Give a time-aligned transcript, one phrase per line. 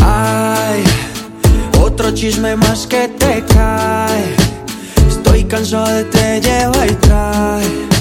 [0.00, 0.84] Ay,
[1.80, 4.36] otro chisme más que te cae.
[5.08, 7.91] Estoy cansado de te lleva y trae.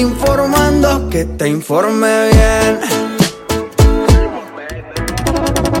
[0.00, 2.80] Informando, que te informe bien.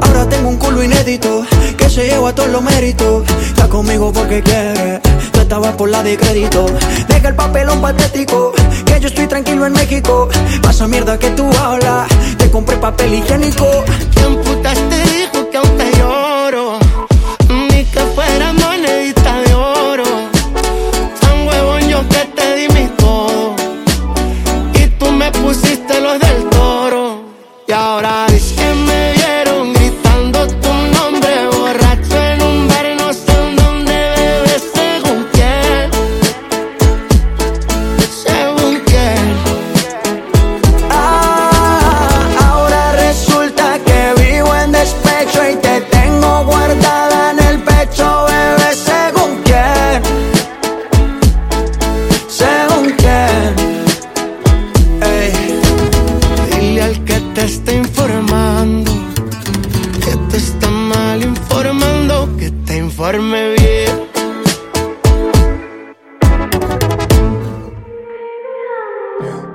[0.02, 1.44] Ahora tengo un culo inédito
[1.76, 3.24] que se lleva todos los méritos.
[3.46, 5.00] Está conmigo porque quiere,
[5.32, 6.66] tú estabas por la de crédito.
[7.08, 8.52] Deja el papelón patético,
[8.84, 10.28] que yo estoy tranquilo en México.
[10.62, 13.66] Pasa mierda que tú hablas, te compré papel higiénico.
[14.14, 16.23] ¿Quién putas te dijo que aún te lloro?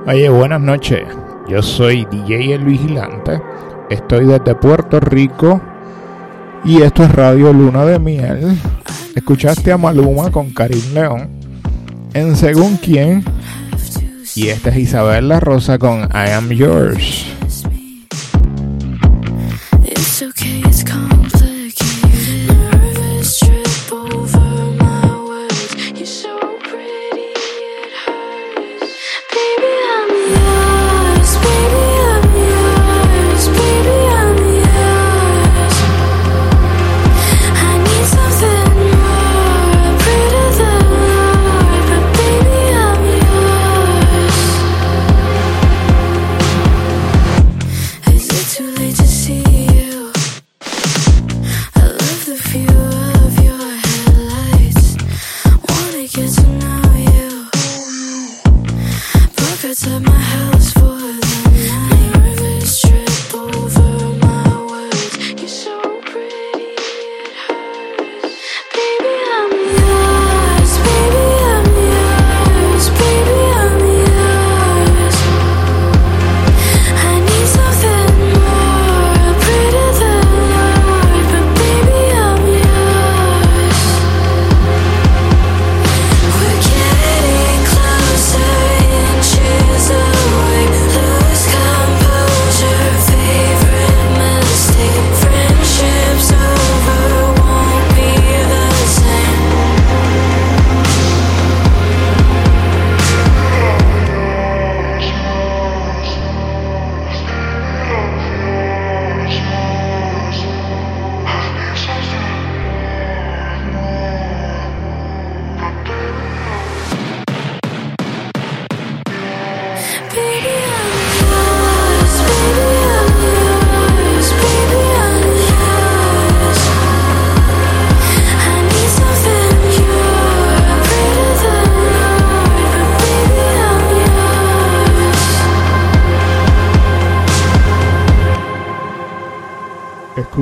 [0.09, 1.03] Oye, buenas noches.
[1.47, 3.39] Yo soy DJ El Vigilante.
[3.91, 5.61] Estoy desde Puerto Rico.
[6.65, 8.57] Y esto es Radio Luna de Miel.
[9.15, 11.29] Escuchaste a Maluma con Karim León.
[12.15, 13.23] En Según quién.
[14.33, 17.28] Y esta es Isabel La Rosa con I Am Yours.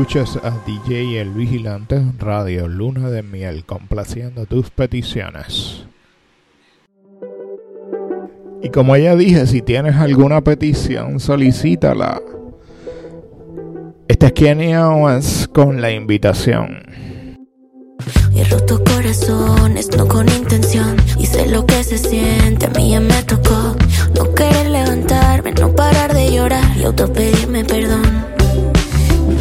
[0.08, 5.86] Escuchas a DJ El Vigilante Radio Luna de Miel complaciendo tus peticiones.
[8.64, 12.22] Y como ya dije, si tienes alguna petición, solicítala.
[14.08, 16.84] Esta es Kenia Owens con la invitación.
[18.34, 20.96] He roto corazones, no con intención.
[21.20, 23.76] Y sé lo que se siente, a mí ya me tocó.
[24.16, 28.38] No querer levantarme, no parar de llorar y autopedirme perdón.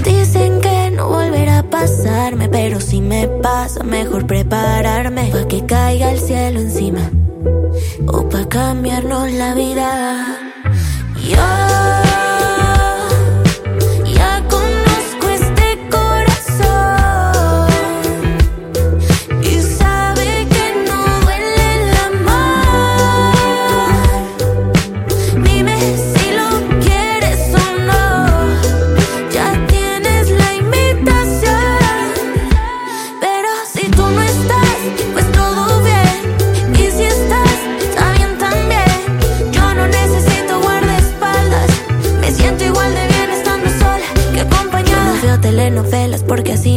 [0.05, 0.56] Dicen
[0.97, 5.31] no volverá a pasarme, pero si me pasa, mejor prepararme.
[5.31, 7.11] Pa' que caiga el cielo encima
[8.09, 10.39] o pa' cambiarnos la vida.
[11.29, 11.86] Yo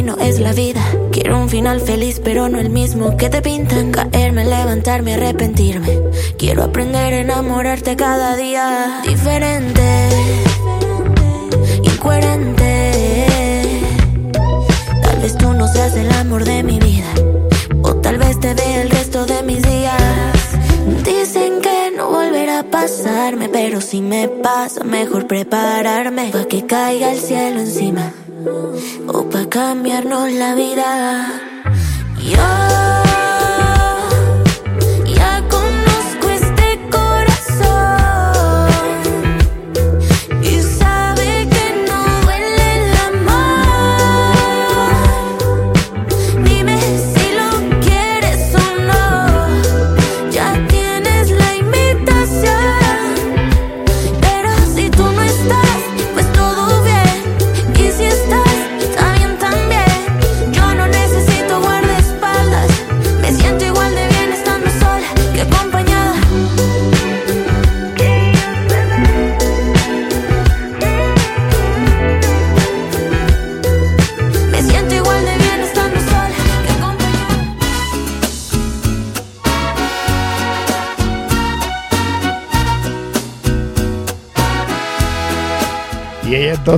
[0.00, 0.82] así no es la vida.
[1.12, 3.92] Quiero un final feliz, pero no el mismo que te pintan.
[3.92, 5.98] Caerme, levantarme, arrepentirme.
[6.38, 9.02] Quiero aprender a enamorarte cada día.
[9.06, 9.82] Diferente,
[11.82, 12.82] incoherente.
[15.02, 17.08] Tal vez tú no seas el amor de mi vida.
[17.82, 19.96] O tal vez te vea el resto de mis días.
[21.04, 26.30] Dicen que no volverá a pasarme, pero si me pasa, mejor prepararme.
[26.32, 28.12] Pa' que caiga el cielo encima.
[29.06, 31.42] O pa' cambiarnos la vida.
[32.18, 32.89] Yo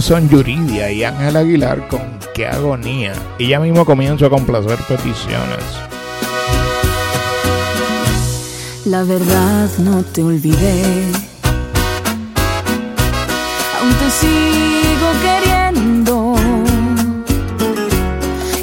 [0.00, 2.00] Son Yuridia y Ángel Aguilar con
[2.34, 3.12] Qué agonía.
[3.38, 5.62] Y ya mismo comienzo a complacer peticiones.
[8.86, 10.82] La verdad no te olvidé.
[13.78, 16.36] Aún te sigo queriendo.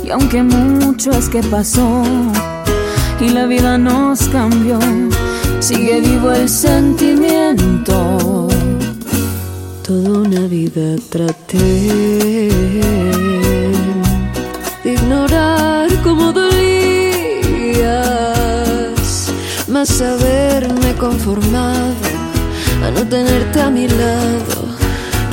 [0.04, 2.04] Y aunque mucho es que pasó
[3.22, 4.80] y la vida nos cambió,
[5.60, 8.39] sigue vivo el sentimiento.
[9.90, 11.58] Toda una vida traté
[14.84, 16.54] de ignorar cómo dolías,
[19.68, 21.96] más haberme conformado
[22.86, 24.68] a no tenerte a mi lado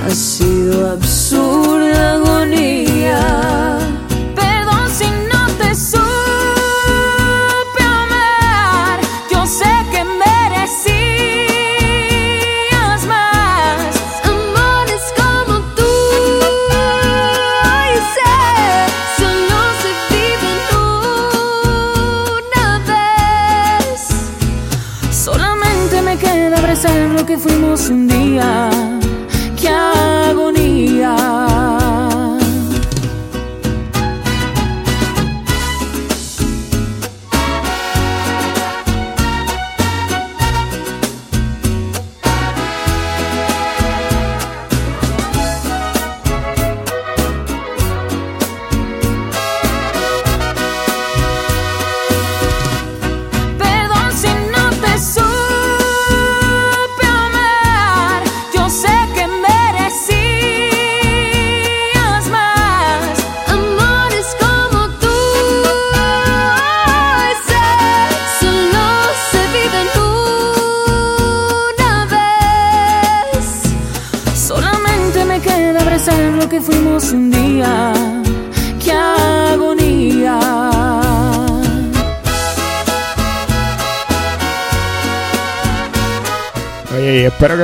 [0.07, 3.77] ha sido absurda agonía.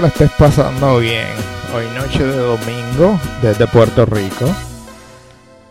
[0.03, 1.29] Lo estés pasando bien.
[1.73, 4.47] Hoy noche de domingo desde Puerto Rico.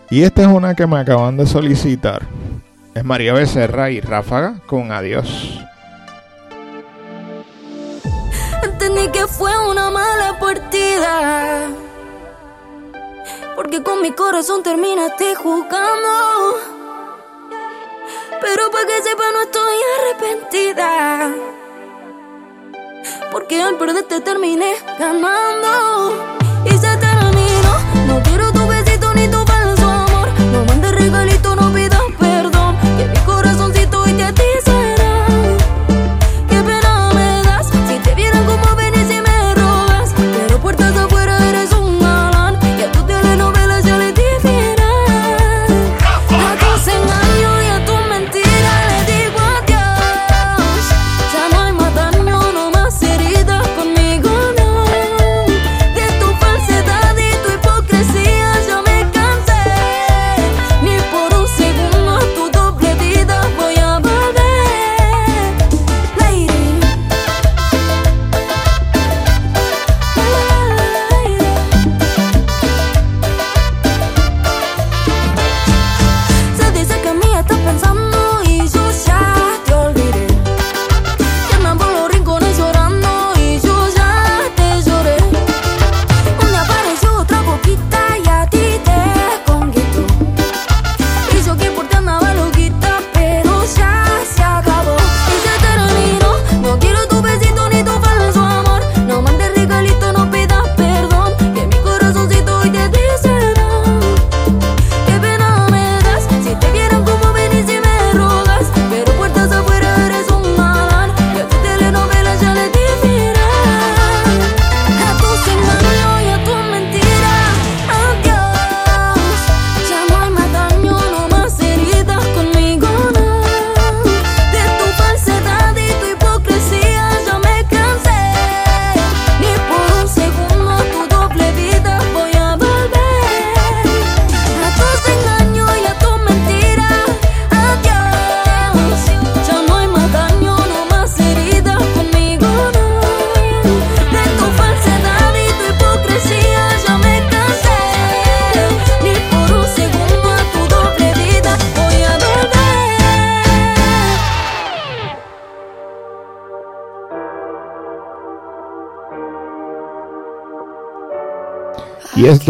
[0.10, 2.26] Y esta es una que me acaban de solicitar.
[2.96, 5.60] Es María Becerra y Ráfaga con Adiós.
[8.64, 11.68] Entendí que fue una mala partida.
[13.58, 16.56] Porque con mi corazón terminaste jugando.
[18.40, 21.51] Pero para que sepa no estoy arrepentida.
[23.32, 26.32] Porque al perderte terminé ganando.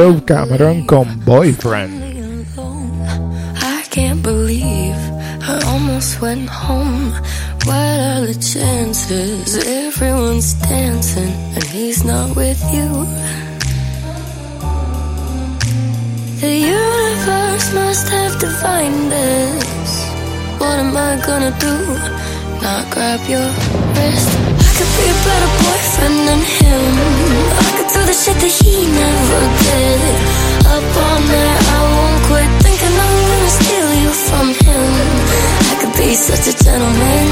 [0.01, 2.01] Y Dove Cameron con Boyfriend.
[3.61, 4.95] I can't believe
[5.43, 7.11] I almost went home.
[7.65, 9.63] What are the chances?
[9.63, 13.05] Everyone's dancing and he's not with you.
[16.39, 20.05] The universe must have divined this.
[20.57, 21.77] What am I gonna do?
[22.63, 23.49] Not grab your
[23.93, 24.50] wrist.
[25.01, 26.93] Be a better boyfriend than him.
[27.57, 30.01] I could do the shit that he never did.
[30.73, 34.89] Up all night, I won't quit thinking I'm gonna steal you from him.
[35.71, 37.27] I could be such a gentleman.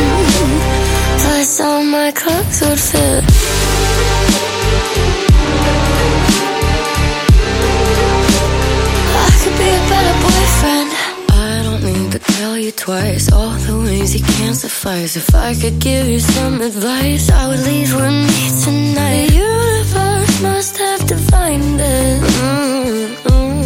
[1.22, 3.24] Plus, all my clothes would fit.
[9.26, 10.49] I could be a better boyfriend.
[12.10, 15.16] To tell you twice all the ways you can't suffice.
[15.16, 19.28] If I could give you some advice, I would leave with me tonight.
[19.30, 22.22] The universe must have it.
[22.42, 23.62] Mm-mm.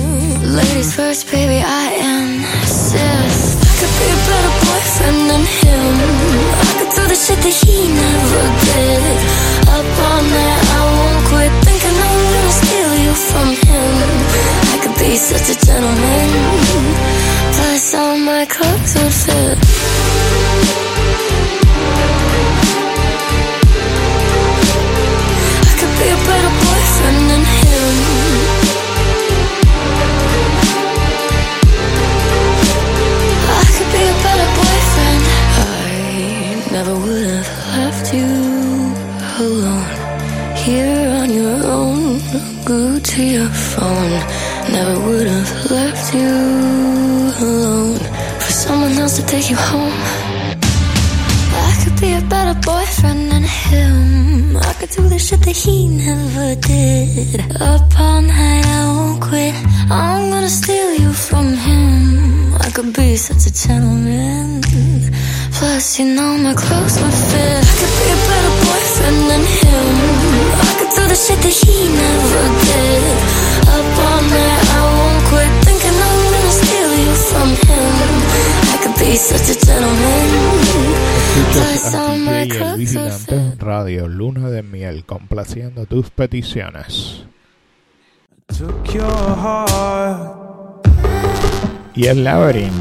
[0.59, 3.63] Ladies first, baby, I insist.
[3.63, 5.95] I could be a better boyfriend than him.
[6.51, 9.17] I could do the shit that he never did.
[9.71, 13.93] Up all night, I won't quit thinking I'm gonna steal you from him.
[14.67, 17.23] I could be such a gentleman.
[17.55, 19.57] Plus, all my clothes would fit.
[25.69, 27.95] I could be a better boyfriend than him.
[33.60, 35.24] I could be a better boyfriend.
[35.60, 35.91] I
[36.75, 38.31] never would have left you
[39.45, 39.89] alone.
[40.55, 42.19] Here on your own,
[42.65, 44.12] glued to your phone.
[44.72, 46.92] Never would have left you
[47.43, 47.97] alone
[48.43, 49.97] for someone else to take you home.
[51.67, 54.57] I could be a better boyfriend than him.
[54.57, 57.39] I could do the shit that he never did.
[57.71, 59.55] Up all night, I won't quit.
[59.89, 62.55] I'm gonna steal you from him.
[62.65, 64.62] I could be such a gentleman.
[65.57, 67.62] Plus, you know my clothes would fit.
[67.71, 69.88] I could be a better boyfriend than him.
[70.69, 73.15] I could do the shit that he never did.
[73.75, 75.12] Up all night, I won't
[82.75, 87.24] Disneyland Radio, luna de miel, complaciendo tus peticiones.
[91.93, 92.74] Y el laberinto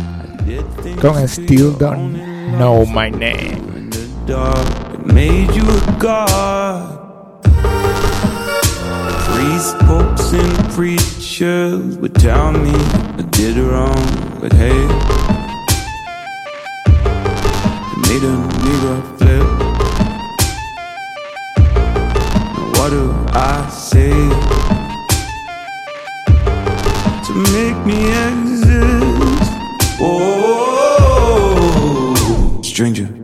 [1.02, 2.16] con Still Don't
[2.56, 3.90] Know My Name.
[9.34, 12.72] Priests, popes, and preachers would tell me
[13.18, 15.41] I did wrong, but hey.
[18.12, 18.26] Need a
[18.64, 19.46] nigga flip.
[22.76, 23.02] What do
[23.32, 24.12] I say
[27.24, 29.52] to make me exist?
[29.98, 30.92] Oh,
[32.62, 33.21] stranger.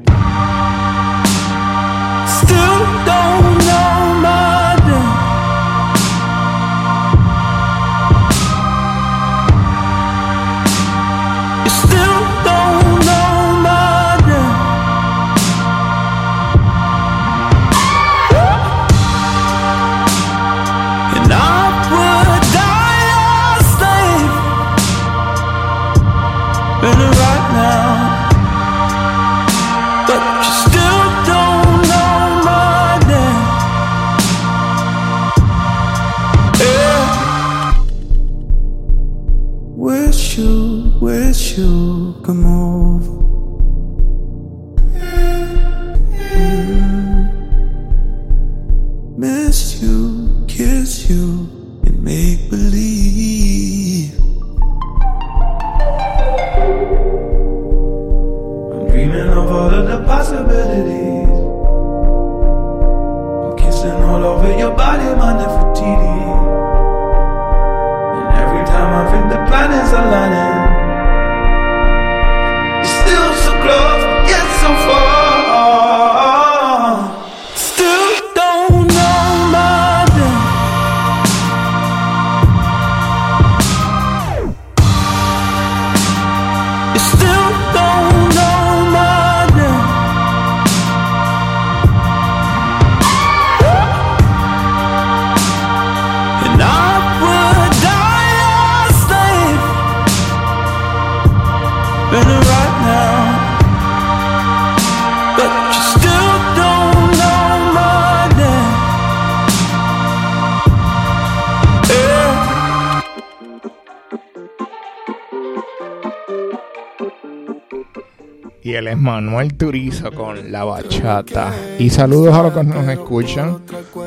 [120.47, 121.53] la bachata.
[121.79, 123.61] Y saludos a los que nos escuchan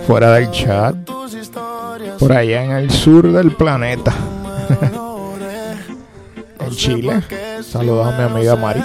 [0.05, 0.95] fuera del chat,
[2.19, 4.13] por allá en el sur del planeta,
[6.59, 7.23] en Chile.
[7.63, 8.83] Saludos a mi amiga Mari.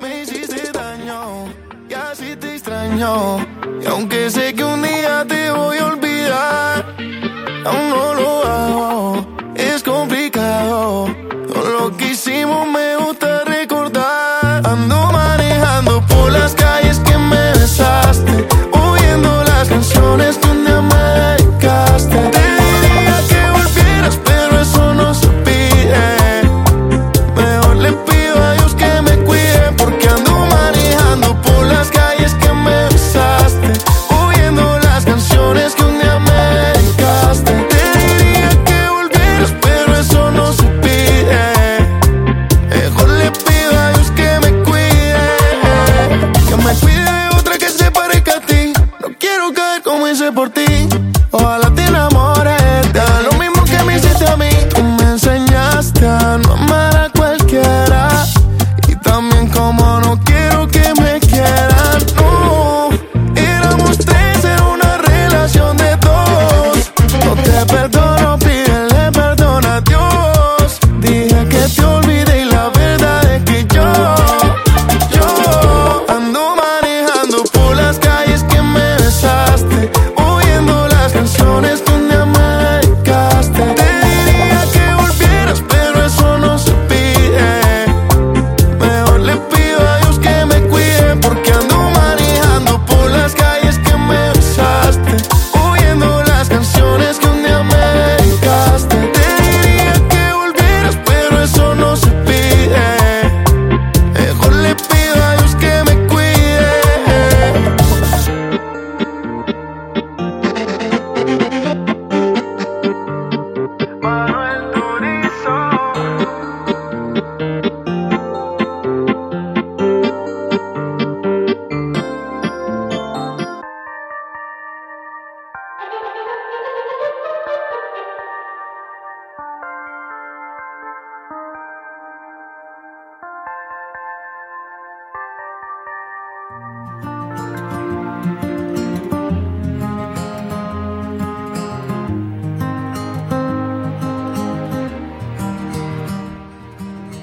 [0.00, 1.46] Me hiciste daño,
[2.40, 3.55] te extraño.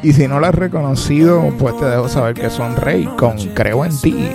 [0.03, 3.85] Y si no la has reconocido, pues te dejo saber que son Rey con Creo
[3.85, 4.29] en ti.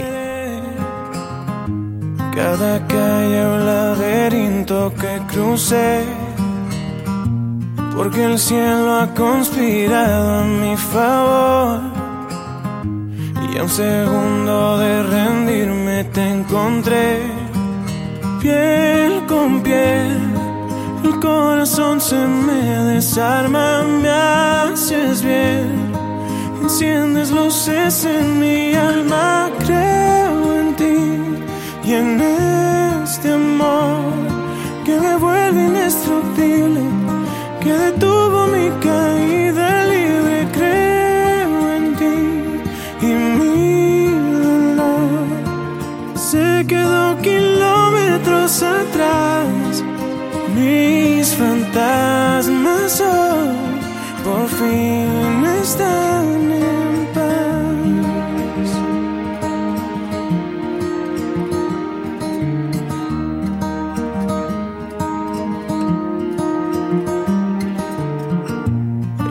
[2.35, 6.05] Cada calle un laberinto que crucé,
[7.95, 11.81] porque el cielo ha conspirado a mi favor.
[13.53, 17.21] Y a un segundo de rendirme te encontré,
[18.41, 20.28] piel con piel.
[21.05, 22.63] El corazón se me
[22.95, 25.93] desarma, me haces bien.
[26.63, 30.99] Enciendes luces en mi alma, creo en ti
[31.85, 34.13] y en este amor
[34.85, 36.83] que me vuelve indestructible,
[37.63, 40.49] que detuvo mi caída libre.
[40.53, 44.11] Creo en ti y mi
[44.43, 45.27] dolor
[46.17, 49.58] se quedó kilómetros atrás.
[50.69, 53.57] Mis fantasmas hoy
[54.23, 58.71] por fin están en paz.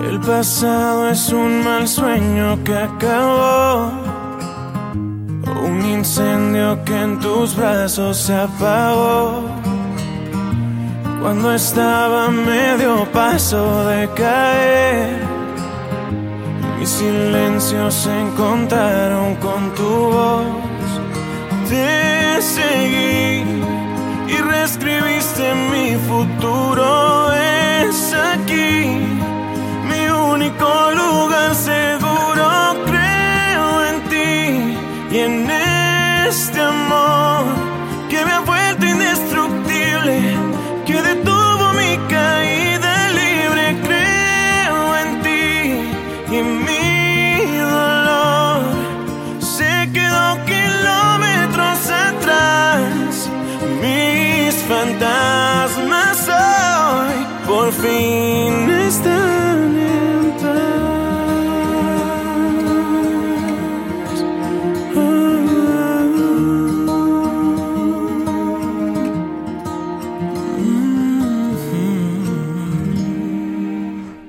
[0.10, 3.91] El pasado es un mal sueño que acabó.
[5.67, 9.56] Un incendio que en tus brazos se apagó.
[11.21, 15.19] Cuando estaba medio paso de caer,
[16.80, 20.45] mis silencios se encontraron con tu voz.
[21.69, 23.43] Te seguí
[24.27, 27.34] y reescribiste mi futuro.
[27.34, 28.99] Es aquí
[29.89, 32.47] mi único lugar seguro.
[32.86, 37.66] Creo en ti y en este amor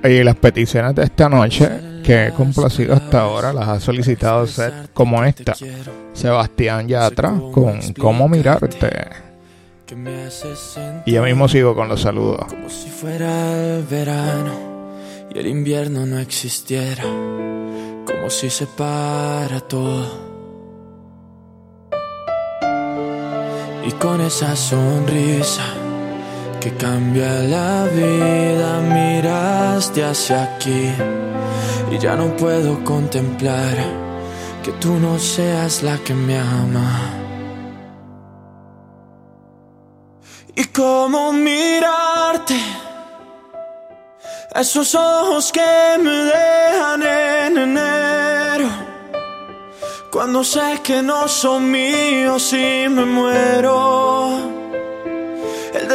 [0.03, 1.69] Y las peticiones de esta noche
[2.03, 5.53] que he complacido hasta ahora las ha solicitado set como esta.
[6.13, 8.89] Sebastián Yatra con Cómo mirarte.
[11.05, 12.45] Y ya mismo sigo con los saludos.
[12.47, 14.51] como si fuera el verano
[15.33, 20.29] y el invierno no existiera, como si se para todo.
[23.85, 25.78] Y con esa sonrisa
[26.59, 30.91] que cambia la vida, miraste hacia aquí
[31.91, 33.75] y ya no puedo contemplar
[34.63, 36.99] que tú no seas la que me ama.
[40.55, 42.59] Y cómo mirarte
[44.53, 48.69] esos ojos que me dejan en enero.
[50.11, 54.58] Cuando sé que no son míos y me muero.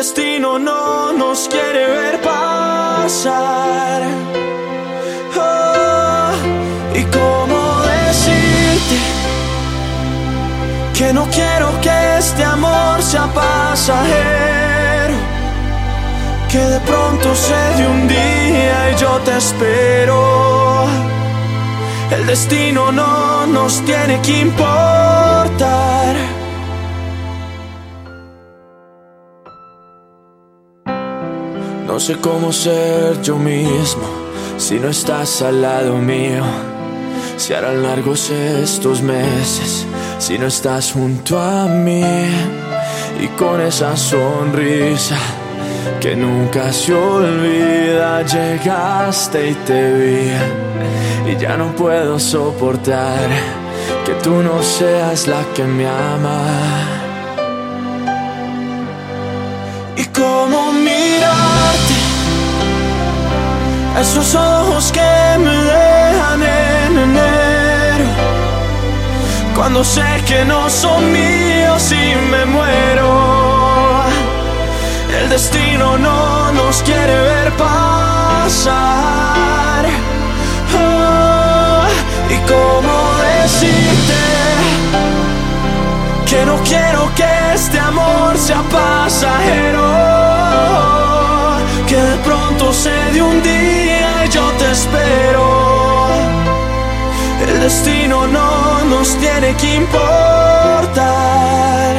[0.04, 4.02] El destino no nos quiere ver pasar.
[5.34, 6.32] Oh,
[6.94, 8.98] y cómo decirte
[10.92, 15.14] que no quiero que este amor sea pasajero.
[16.50, 20.84] Que de pronto se de un día y yo te espero.
[22.10, 25.93] El destino no nos tiene que importar.
[31.94, 34.02] No sé cómo ser yo mismo
[34.59, 36.42] si no estás al lado mío.
[37.37, 39.87] Si harán largos estos meses
[40.18, 42.02] si no estás junto a mí.
[43.20, 45.16] Y con esa sonrisa
[46.00, 51.30] que nunca se olvida, llegaste y te vi.
[51.30, 53.28] Y ya no puedo soportar
[54.04, 57.03] que tú no seas la que me ama.
[59.96, 61.94] Y cómo mirarte
[64.00, 68.07] esos ojos que me dejan en enero.
[69.54, 74.02] Cuando sé que no son míos y me muero.
[75.20, 78.74] El destino no nos quiere ver pasar.
[80.76, 81.87] Oh,
[82.30, 82.96] Y cómo
[83.42, 84.63] decirte
[86.34, 89.86] que no quiero que este amor sea pasajero.
[91.88, 95.44] Que de pronto se de un día y yo te espero.
[97.66, 101.94] destino no nos tiene que importar.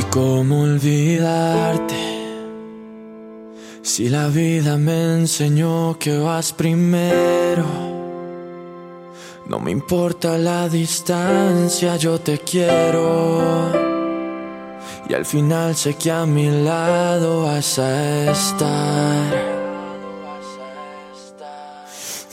[0.00, 2.00] ¿Y cómo olvidarte?
[3.82, 7.95] Si la vida me enseñó que vas primero.
[9.48, 13.70] No me importa la distancia, yo te quiero.
[15.08, 19.56] Y al final sé que a mi lado vas a estar.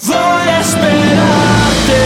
[0.07, 2.03] Voy a esperarte.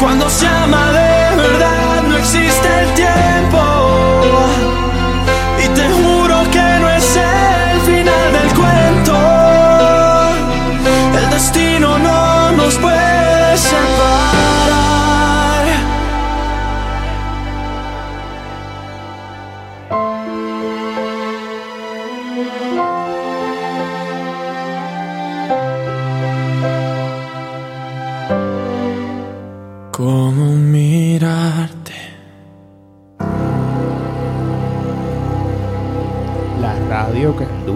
[0.00, 3.79] Cuando se ama de verdad, no existe el tiempo.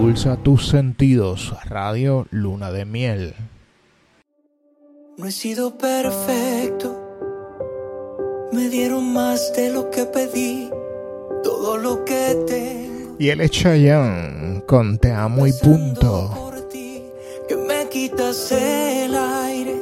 [0.05, 1.51] Endulza tus sentidos.
[1.65, 3.33] Radio Luna de Miel.
[5.17, 6.95] No he sido perfecto.
[8.51, 10.69] Me dieron más de lo que pedí.
[11.43, 13.15] Todo lo que tengo.
[13.17, 16.31] Y el Chayanne con Te amo y punto.
[16.35, 17.01] por ti,
[17.47, 19.75] que me quitas el aire,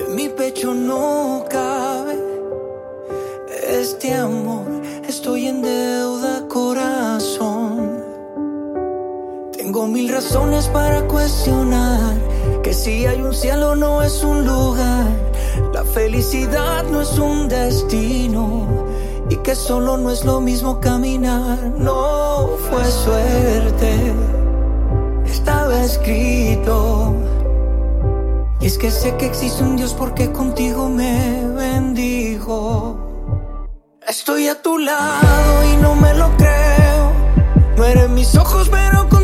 [0.00, 2.18] en mi pecho no cabe
[3.70, 4.66] este amor.
[5.06, 7.47] Estoy en deuda, corazón.
[9.68, 12.14] Tengo mil razones para cuestionar
[12.62, 15.06] que si hay un cielo no es un lugar,
[15.74, 18.66] la felicidad no es un destino
[19.28, 21.58] y que solo no es lo mismo caminar.
[21.76, 24.14] No fue suerte
[25.26, 27.14] estaba escrito.
[28.62, 32.96] Y es que sé que existe un Dios porque contigo me bendijo.
[34.08, 37.12] Estoy a tu lado y no me lo creo.
[37.76, 39.17] No eres mis ojos, pero contigo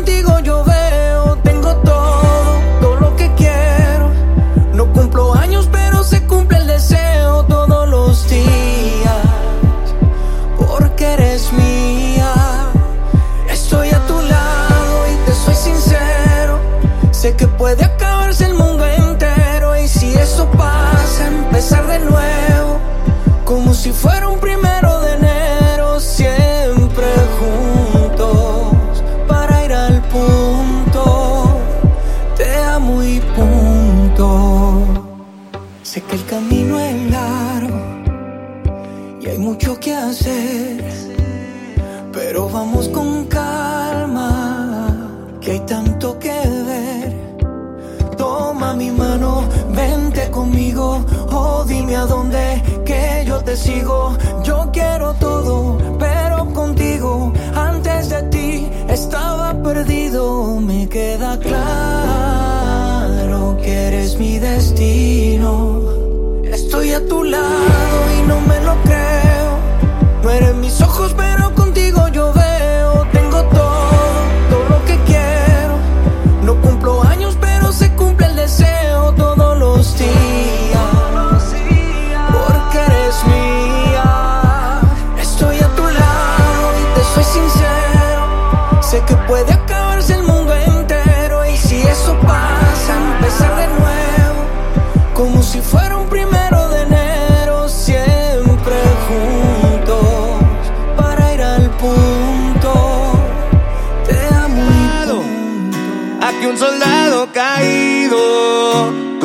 [42.65, 44.87] vamos con calma,
[45.39, 46.33] que hay tanto que
[46.69, 47.13] ver.
[48.17, 54.17] Toma mi mano, vente conmigo, o dime a dónde que yo te sigo.
[54.43, 60.59] Yo quiero todo, pero contigo, antes de ti estaba perdido.
[60.59, 61.57] Me queda claro
[63.61, 65.81] que eres mi destino.
[66.45, 68.59] Estoy a tu lado y no me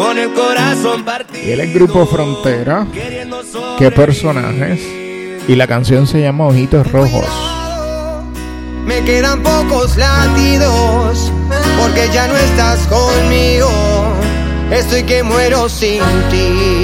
[0.01, 1.47] con el corazón partido.
[1.47, 2.87] Y él es Grupo Frontera.
[3.79, 4.81] ¿Qué personajes?
[5.47, 7.27] Y la canción se llama Ojitos Rojos.
[8.87, 11.31] Me quedan pocos latidos
[11.79, 13.69] porque ya no estás conmigo.
[14.71, 16.80] Estoy que muero sin ti.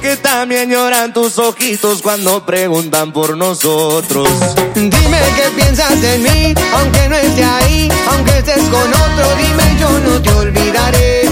[0.00, 4.28] Que también lloran tus ojitos cuando preguntan por nosotros.
[4.74, 9.36] Dime que piensas en mí, aunque no esté ahí, aunque estés con otro.
[9.36, 11.22] Dime yo no te olvidaré,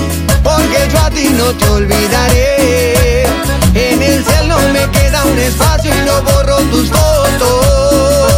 [0.43, 3.23] porque yo a ti no te olvidaré.
[3.75, 8.36] En el cielo me queda un espacio y no borro tus fotos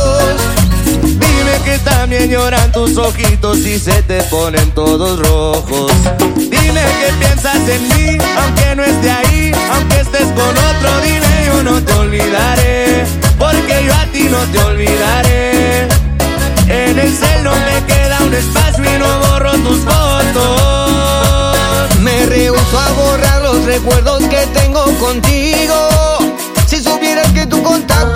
[1.64, 5.92] que también lloran tus ojitos y se te ponen todos rojos.
[6.36, 11.62] Dime que piensas en mí, aunque no esté ahí, aunque estés con otro, dime yo
[11.62, 13.04] no te olvidaré,
[13.38, 15.88] porque yo a ti no te olvidaré.
[16.68, 21.58] En el cel no me queda un espacio y no borro tus fotos.
[22.00, 25.97] Me rehuso a borrar los recuerdos que tengo contigo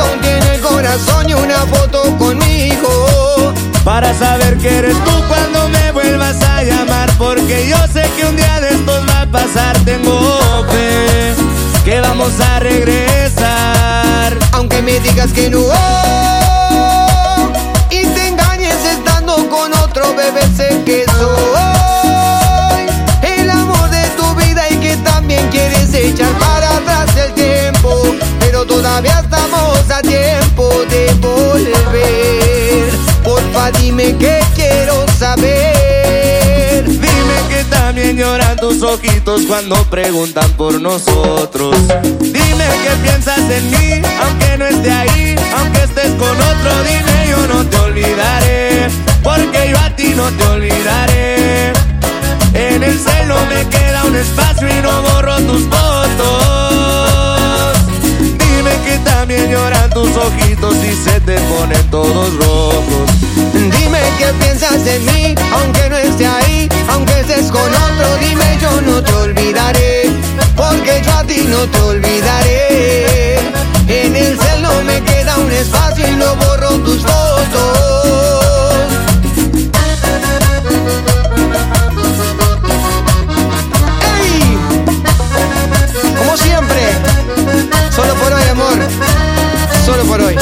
[0.02, 3.52] aún tiene el corazón y una foto conmigo.
[3.84, 8.36] Para saber que eres tú cuando me vuelvas a llamar Porque yo sé que un
[8.36, 9.76] día de estos va a pasar.
[9.84, 11.34] Tengo fe
[11.84, 14.38] que vamos a regresar.
[14.52, 15.58] Aunque me digas que no
[17.90, 22.86] Y te engañes estando con otro bebé Sé que soy
[23.22, 28.14] El amor de tu vida y que también quieres echar para atrás el tiempo
[28.72, 32.90] todavía estamos a tiempo de volver.
[33.22, 36.84] Porfa dime que quiero saber.
[36.86, 41.76] Dime que también lloran tus ojitos cuando preguntan por nosotros.
[42.20, 47.46] Dime que piensas en mí, aunque no esté ahí Aunque estés con otro, dime yo
[47.48, 48.88] no te olvidaré
[49.22, 51.72] Porque yo a ti no te olvidaré.
[52.54, 56.61] En el celo me queda un espacio y no borro tus fotos
[59.22, 63.08] también lloran tus ojitos y se te ponen todos rojos
[63.54, 68.80] Dime que piensas en mí, aunque no esté ahí, aunque estés con otro, dime yo
[68.80, 70.10] no te olvidaré,
[70.56, 73.38] porque yo a ti no te olvidaré.
[73.86, 77.78] En el cel no me queda un espacio y no borro tus fotos.
[86.18, 86.80] Como siempre,
[87.94, 89.11] solo por hoy, amor,
[90.12, 90.36] por hoy.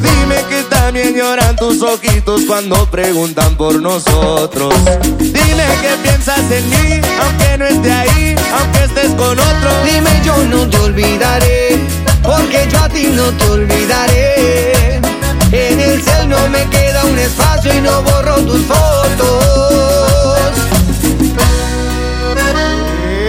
[0.00, 4.72] Dime que también lloran tus ojitos cuando preguntan por nosotros.
[5.18, 9.70] Dime que piensas en mí, aunque no esté ahí, aunque estés con otro.
[9.84, 11.78] Dime yo no te olvidaré,
[12.22, 15.02] porque yo a ti no te olvidaré.
[15.54, 19.44] En el cel no me queda un espacio y no borro tus fotos.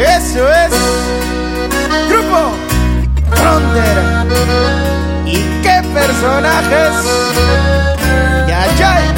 [0.07, 0.71] Eso es.
[2.07, 2.53] Grupo
[3.29, 4.25] Frontera.
[5.25, 6.93] ¿Y qué personajes?
[8.47, 9.13] Ya, ya.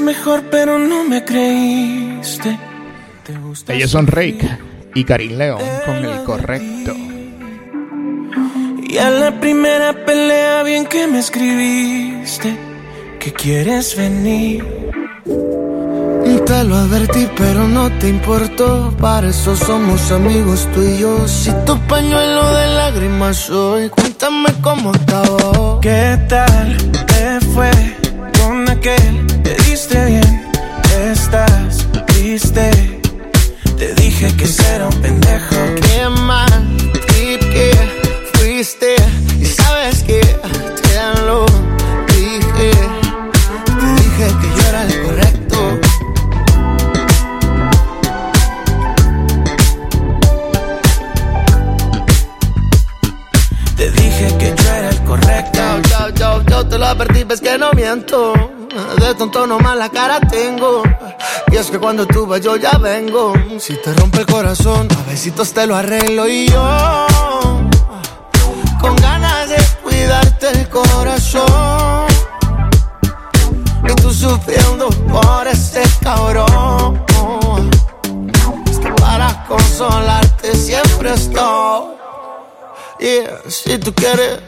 [0.00, 2.58] Mejor, pero no me creíste.
[3.24, 4.58] Te Ellos son Rake
[4.94, 6.94] y Karim León con el correcto.
[8.82, 12.56] Y a la primera pelea bien que me escribiste
[13.20, 14.64] que quieres venir.
[16.46, 18.92] Te lo advertí, pero no te importó.
[19.00, 21.26] Para eso somos amigos tú y yo.
[21.28, 25.80] Si tu pañuelo de lágrimas soy, cuéntame cómo acabó.
[25.80, 26.76] ¿Qué tal
[27.06, 27.70] te fue
[28.38, 29.22] con aquel?
[29.72, 30.52] Bien,
[31.10, 32.70] estás triste.
[33.78, 35.56] Te dije que será un pendejo.
[35.80, 37.70] Qué mal trip que
[38.34, 38.96] fuiste.
[39.40, 41.46] Y sabes que te lo
[42.08, 42.70] dije.
[43.80, 45.80] Te dije que yo era el correcto.
[53.78, 55.60] Te dije que yo era el correcto.
[55.88, 58.34] Yo, yo, yo, yo te lo advertí, ves que no miento.
[58.72, 60.82] De tonto nomás la cara tengo.
[61.50, 63.34] Y es que cuando tú vas yo ya vengo.
[63.58, 66.76] Si te rompe el corazón, a besitos te lo arreglo y yo.
[68.80, 72.06] Con ganas de cuidarte el corazón.
[73.84, 77.04] Y tú sufriendo por ese cabrón.
[78.70, 81.92] Es que para consolarte siempre estoy.
[83.00, 84.38] Yeah, si tú quieres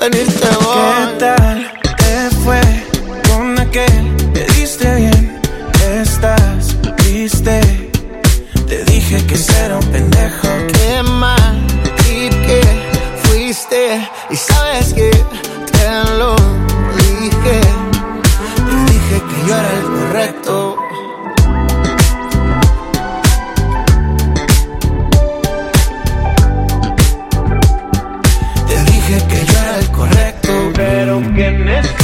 [0.00, 1.18] venirte voy.
[1.18, 2.91] ¿Qué tal te fue
[3.72, 4.16] aquel?
[4.34, 5.40] Te diste bien,
[6.02, 7.60] estás triste.
[8.68, 10.48] Te dije que será un pendejo.
[10.74, 11.66] Qué mal
[11.96, 12.60] trip que
[13.24, 15.10] fuiste y sabes que
[15.72, 16.36] te lo
[17.00, 17.60] dije.
[18.68, 20.76] Te dije que yo era el correcto.
[28.68, 30.52] Te dije que yo era el correcto.
[30.74, 32.01] Pero qué necesidad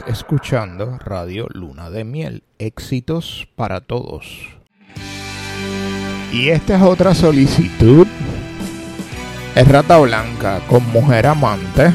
[0.00, 2.42] Escuchando Radio Luna de Miel.
[2.58, 4.24] Éxitos para todos.
[6.32, 8.06] Y esta es otra solicitud.
[9.54, 11.92] Es Rata Blanca con Mujer Amante.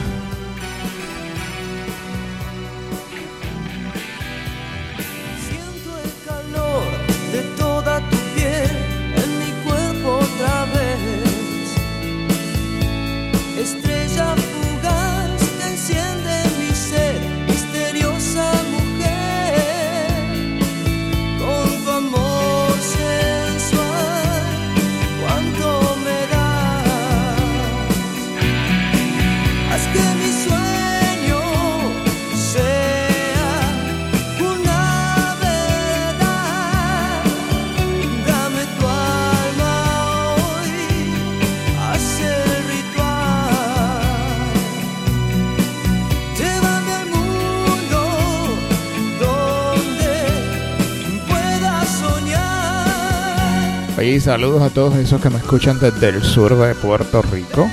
[54.27, 57.65] Saludos a todos esos que me escuchan desde el sur de Puerto Rico.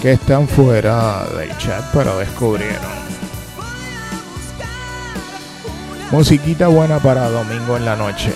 [0.00, 2.90] Que están fuera del chat, pero descubrieron.
[6.10, 8.32] Musiquita buena para domingo en la noche.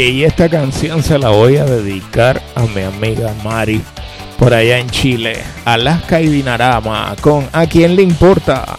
[0.00, 3.82] Y esta canción se la voy a dedicar a mi amiga Mari,
[4.38, 5.36] por allá en Chile,
[5.66, 8.78] Alaska y Dinarama, con A quién le importa.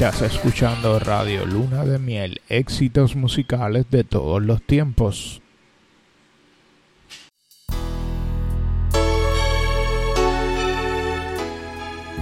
[0.00, 5.42] Estás escuchando Radio Luna de Miel, éxitos musicales de todos los tiempos.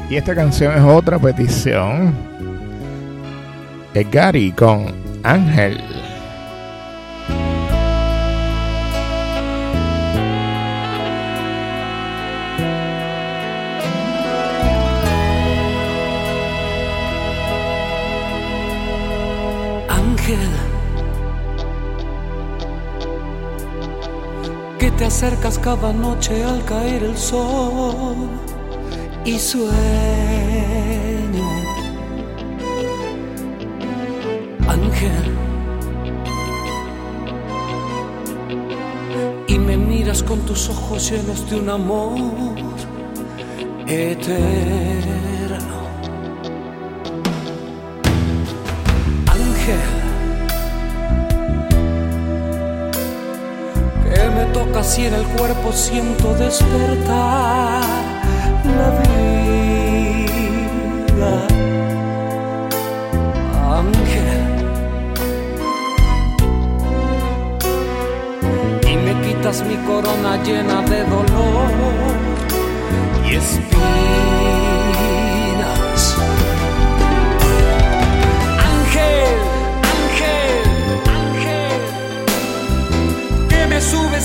[0.08, 2.14] Y esta canción es otra petición
[3.92, 5.78] de Gary con Ángel.
[25.16, 28.28] acercas cada noche al caer el sol
[29.24, 29.72] y sueño.
[34.68, 35.26] Ángel.
[39.48, 42.54] Y me miras con tus ojos llenos de un amor
[43.86, 45.25] eterno.
[54.88, 57.82] Naciera el cuerpo, siento despertar
[58.78, 60.12] la vida.
[63.78, 64.42] Ángel,
[68.88, 71.72] y me quitas mi corona llena de dolor
[73.28, 74.25] y espíritu.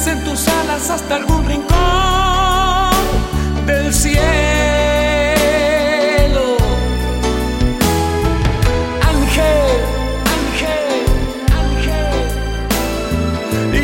[0.08, 1.70] En tus alas hasta algún rincón
[3.68, 4.16] del cielo.
[9.14, 9.70] Ángel,
[10.38, 11.06] ángel,
[11.64, 12.16] ángel.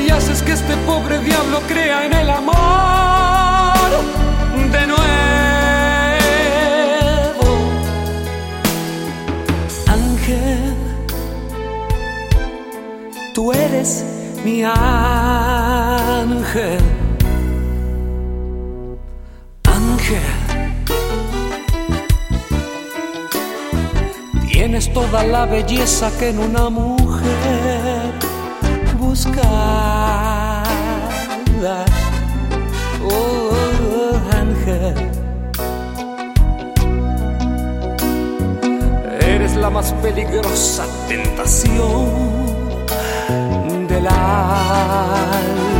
[0.05, 2.55] Y haces que este pobre diablo crea en el amor
[4.71, 4.97] de nuevo.
[9.87, 10.73] Ángel,
[13.35, 14.03] tú eres
[14.43, 15.36] mi alma
[16.47, 16.79] ángel.
[19.65, 20.21] Ángel.
[24.49, 28.13] Tienes toda la belleza que en una mujer
[28.97, 30.63] buscada.
[33.03, 33.51] Oh,
[34.31, 34.95] ángel.
[39.19, 42.07] Eres la más peligrosa tentación
[43.87, 45.76] del alma.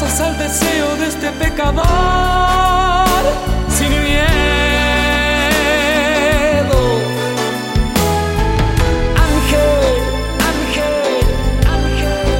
[0.00, 1.84] Al deseo de este pecador
[3.68, 4.28] sin miedo.
[9.26, 9.96] Ángel,
[10.52, 11.26] ángel,
[11.66, 12.30] ángel,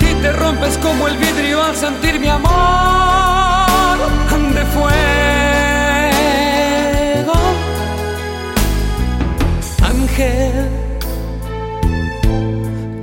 [0.00, 3.98] y te rompes como el vidrio al sentir mi amor
[4.54, 4.92] de fuego.
[9.82, 10.70] Ángel,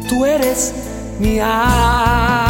[0.09, 0.73] tú eres
[1.19, 2.48] mi ángel.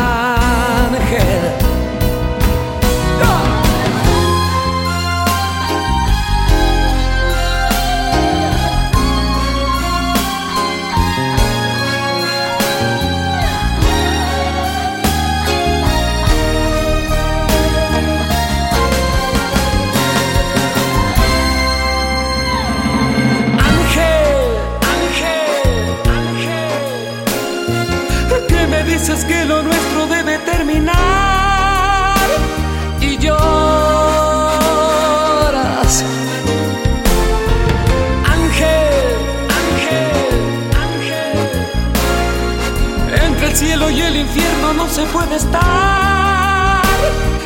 [45.00, 46.84] Se puede estar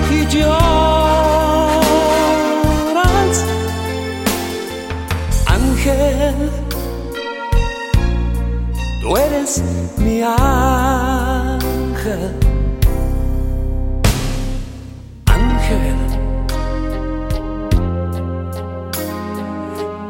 [0.10, 0.56] y lloras.
[5.46, 6.50] Ángel,
[9.02, 9.62] tú eres
[9.98, 11.60] mi ángel.
[15.26, 15.98] Ángel,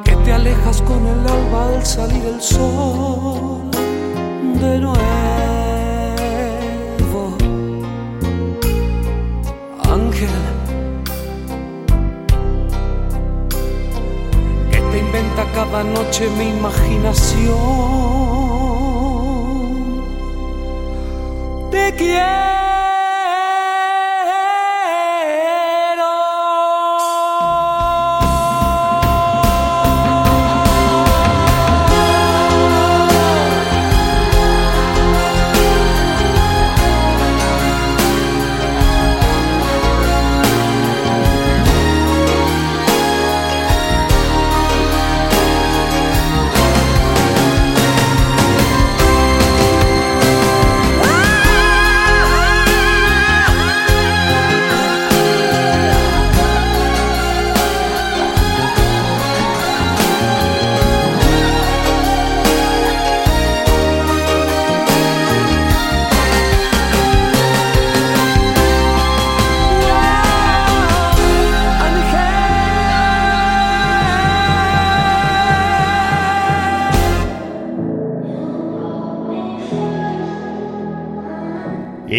[0.05, 3.69] que te alejas con el alba al salir el sol
[4.61, 5.22] de nuevo.
[15.73, 17.57] Cada noche mi imaginación.
[21.71, 22.42] Te Y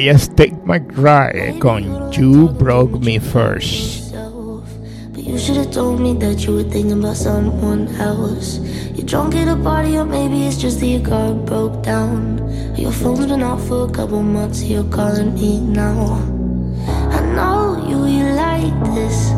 [0.05, 4.13] ella es Take My Cry con You Broke Me First.
[5.13, 8.59] But you should have told me that you were thinking about someone else.
[8.95, 12.39] You're drunk at a party, or maybe it's just that your car broke down.
[12.77, 16.21] Your phone's been off for a couple months, you're calling me now.
[17.11, 19.31] I know you, you like this.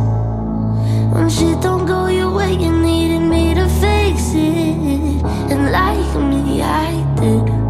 [1.15, 5.23] When shit don't go your way, you needed me to fix it.
[5.53, 6.91] And like me, I
[7.21, 7.67] did.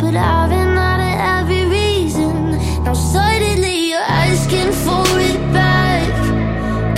[0.00, 1.55] But I've been out of every
[3.12, 6.10] suddenly you're asking for it back.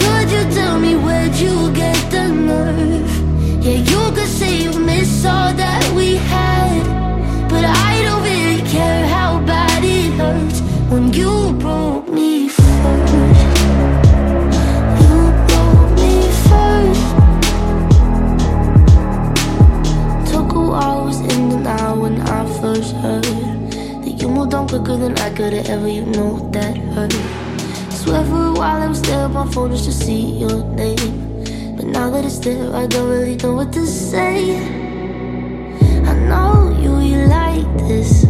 [0.02, 3.12] Could you tell me where'd you get the nerve?
[3.64, 5.77] Yeah, you could say you miss all that
[24.68, 27.12] Quicker than I could've ever, you know that hurt.
[27.90, 31.74] Swear for a while I was there, on my phone just to see your name.
[31.74, 34.58] But now that it's there, I don't really know what to say.
[36.04, 38.26] I know you, you like this.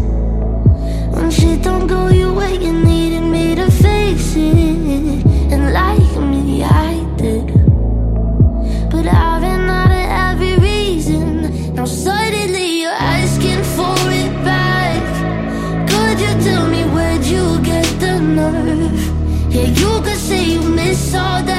[1.10, 5.26] When shit don't go your way, you needed me to fix it.
[5.52, 7.46] And like me, I did.
[8.92, 9.37] But I
[19.58, 21.57] Yeah, you could say you miss all that.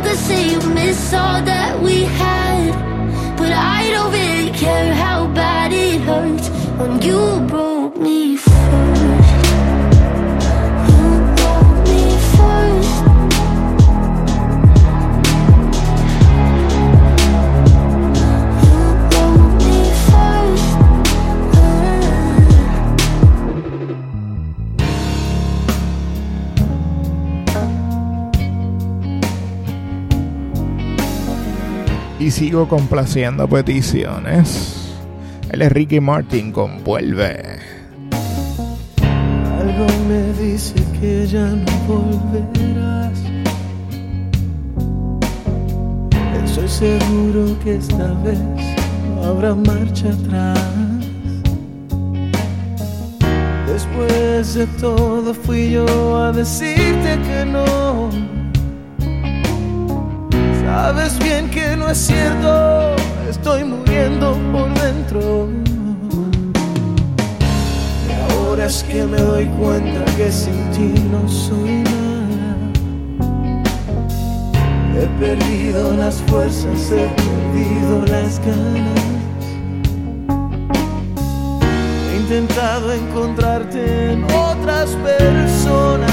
[0.00, 2.35] Could say you miss all that we had,
[32.36, 34.92] sigo complaciendo peticiones.
[35.50, 37.60] Él es Ricky Martin con Vuelve.
[39.58, 43.18] Algo me dice que ya no volverás.
[46.44, 48.38] Estoy seguro que esta vez
[49.14, 50.60] no habrá marcha atrás.
[53.66, 58.35] Después de todo fui yo a decirte que no.
[60.66, 62.96] Sabes bien que no es cierto,
[63.30, 65.48] estoy muriendo por dentro.
[68.08, 71.96] Y ahora es que me doy cuenta que sin ti no soy nada.
[74.98, 79.04] He perdido las fuerzas, he perdido las ganas.
[82.10, 86.10] He intentado encontrarte en otras personas.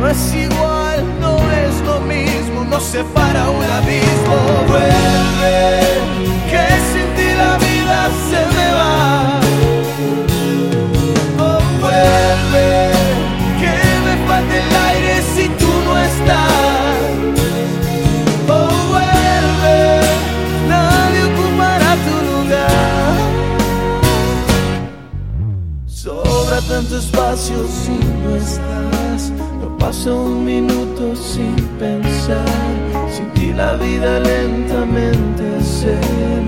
[0.00, 0.83] No es igual,
[1.94, 4.36] lo mismo, nos separa un abismo.
[4.68, 5.56] Vuelve,
[6.50, 9.40] que sin ti la vida se me va.
[11.46, 12.68] Oh, vuelve,
[13.60, 13.74] que
[14.04, 16.98] me falta el aire si tú no estás.
[18.48, 19.78] Oh, vuelve,
[20.68, 23.16] nadie ocupará tu lugar.
[25.86, 28.83] Sobra tanto espacio si no estás.
[29.84, 32.46] No pasa un minuto sin pensar.
[33.14, 35.94] Sin ti la vida lentamente se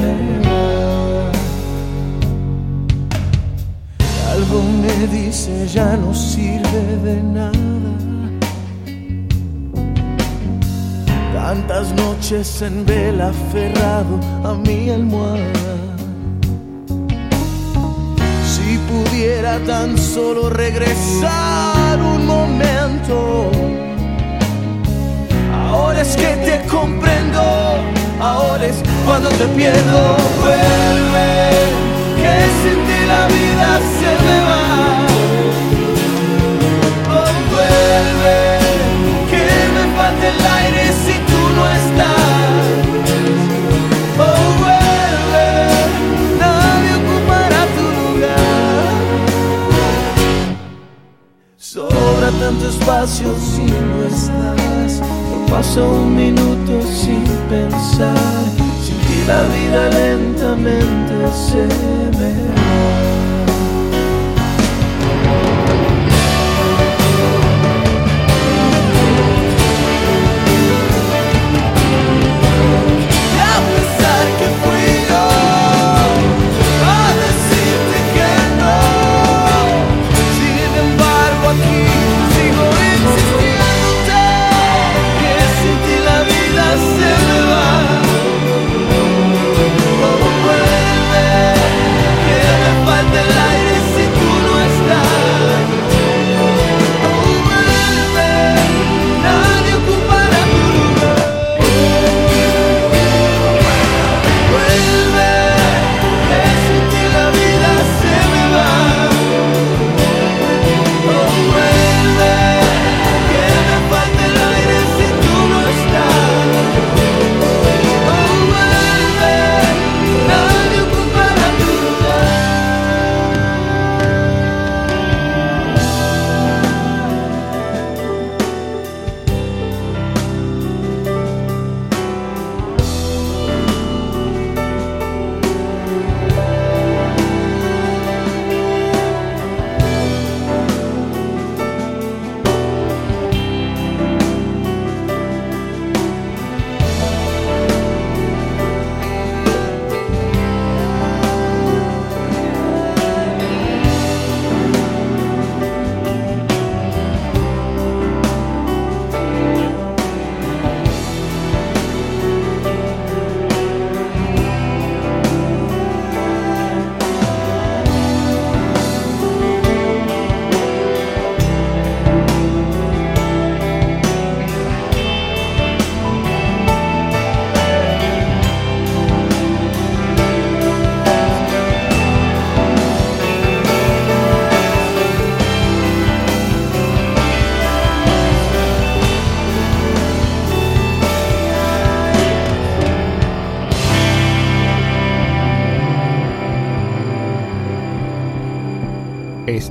[0.00, 1.30] me va.
[4.32, 8.30] Algo me dice ya no sirve de nada.
[11.34, 15.85] Tantas noches en vela aferrado a mi almohada.
[18.88, 23.50] Pudiera tan solo regresar un momento.
[25.52, 27.42] Ahora es que te comprendo,
[28.20, 30.16] ahora es cuando te pierdo.
[30.40, 31.50] Vuelve,
[32.20, 34.64] que sin ti la vida se me va.
[37.52, 38.38] Vuelve,
[39.30, 40.92] que me falta el aire
[52.46, 55.00] tanto espacio si no estás.
[55.00, 58.16] No pasa un minuto sin pensar.
[58.84, 61.66] Sin ti la vida lentamente se
[62.18, 63.35] me va.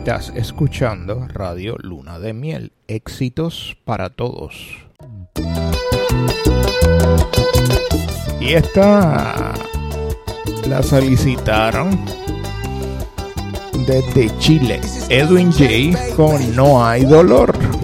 [0.06, 2.74] Estás escuchando Radio Luna de Miel.
[2.88, 4.86] Éxitos para todos.
[8.40, 9.56] Y esta
[10.70, 12.00] la solicitaron
[13.88, 14.80] desde Chile.
[15.10, 16.16] Edwin J.
[16.16, 17.75] con No hay dolor.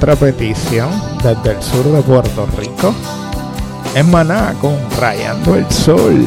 [0.00, 0.88] otra petición
[1.22, 2.94] desde el sur de Puerto Rico.
[3.94, 6.26] Es Maná con Rayando el Sol.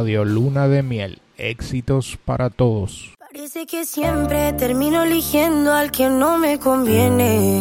[0.00, 1.20] Radio Luna de Miel.
[1.36, 3.10] Éxitos para todos.
[3.18, 7.60] Parece que siempre termino eligiendo al que no me conviene.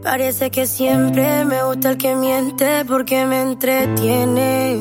[0.00, 4.78] Parece que siempre me gusta el que miente porque me entretiene.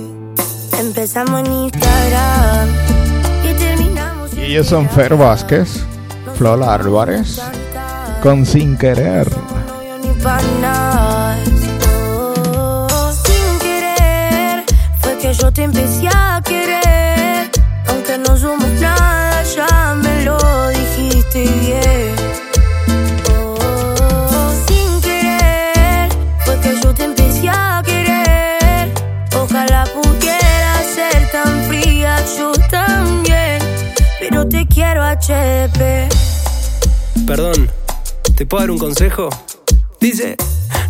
[0.79, 2.69] Empezamos en Instagram
[3.43, 5.83] y terminamos Y ellos son Fer Vázquez,
[6.35, 7.41] Flor Álvarez,
[8.21, 9.27] con Sin Querer.
[10.03, 10.09] ni
[37.25, 37.69] Perdón,
[38.37, 39.27] ¿te puedo dar un consejo?
[39.99, 40.37] Dice,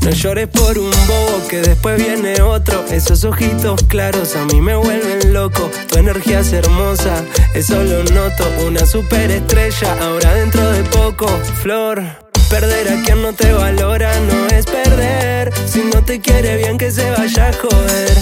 [0.01, 2.85] no llores por un bobo que después viene otro.
[2.91, 5.71] Esos ojitos claros a mí me vuelven loco.
[5.89, 7.23] Tu energía es hermosa,
[7.55, 8.47] eso lo noto.
[8.67, 11.27] Una superestrella ahora dentro de poco.
[11.63, 12.03] Flor,
[12.47, 15.51] perder a quien no te valora no es perder.
[15.67, 18.17] Si no te quiere bien que se vaya a joder.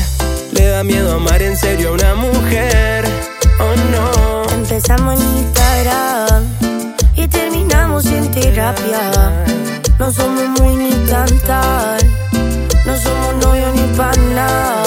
[0.54, 3.35] Le da miedo amar en serio a una mujer.
[3.60, 4.06] Oh no.
[4.54, 6.44] Empezamos en Instagram
[7.16, 9.46] y terminamos en terapia.
[10.00, 12.02] No somos muy ni tan tal,
[12.86, 14.80] no somos novios ni panas.
[14.80, 14.85] Oh,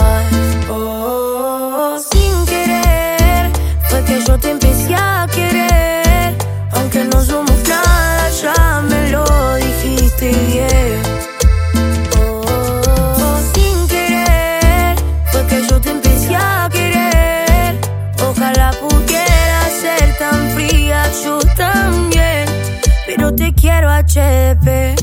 [24.08, 24.94] HP.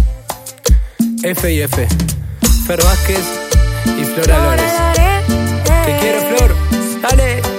[1.21, 1.87] F y F.
[2.65, 3.23] Fer Vázquez
[3.85, 4.73] y Flor Álvarez.
[5.85, 6.55] Te quiero, Flor.
[7.03, 7.54] Dale.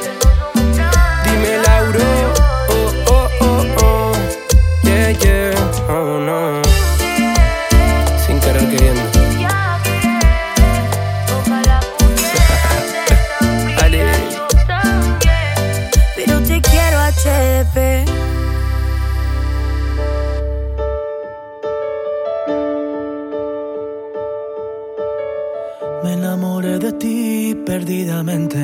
[26.93, 28.59] ti perdidamente.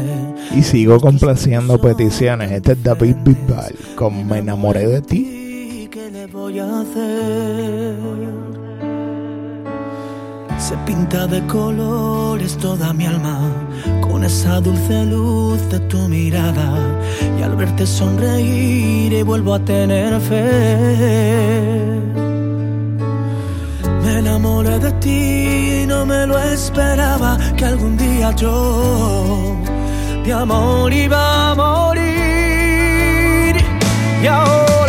[0.55, 2.51] Y sigo complaciendo peticiones.
[2.53, 5.89] Este es David Bisbal con Me enamoré de ti.
[5.91, 7.97] ¿Qué le voy a hacer?
[10.59, 13.41] Se pinta de colores toda mi alma
[14.01, 16.79] con esa dulce luz de tu mirada
[17.39, 21.53] y al verte sonreír y vuelvo a tener fe
[24.23, 29.57] enamoré de ti no me lo esperaba que algún día yo
[30.25, 32.13] de amor iba a morir.
[34.23, 34.82] Y ahora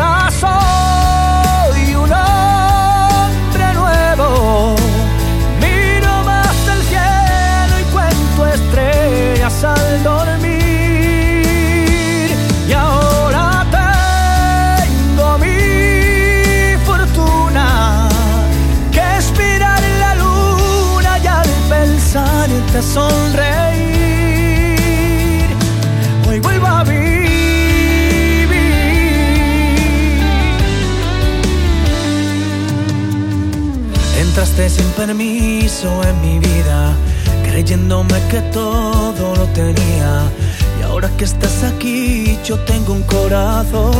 [22.73, 23.97] volverte sonreír.
[26.27, 27.03] Hoy vuelvo a vivir.
[34.19, 36.93] Entraste sin permiso en mi vida,
[37.43, 40.23] creyéndome que todo lo tenía.
[40.79, 43.93] Y ahora que estás aquí, yo tengo un corazón.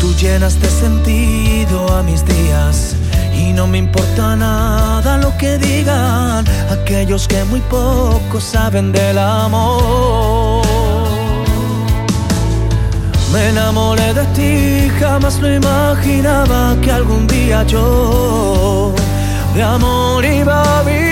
[0.00, 2.96] Tú llenas de sentido a mis días
[3.36, 10.64] y no me importa nada lo que digan aquellos que muy poco saben del amor.
[13.32, 18.94] Me enamoré de ti, jamás lo imaginaba que algún día yo
[19.54, 21.05] de amor iba a vivir.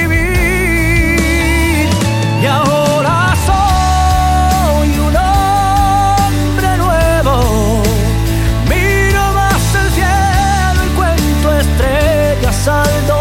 [12.65, 13.14] saldo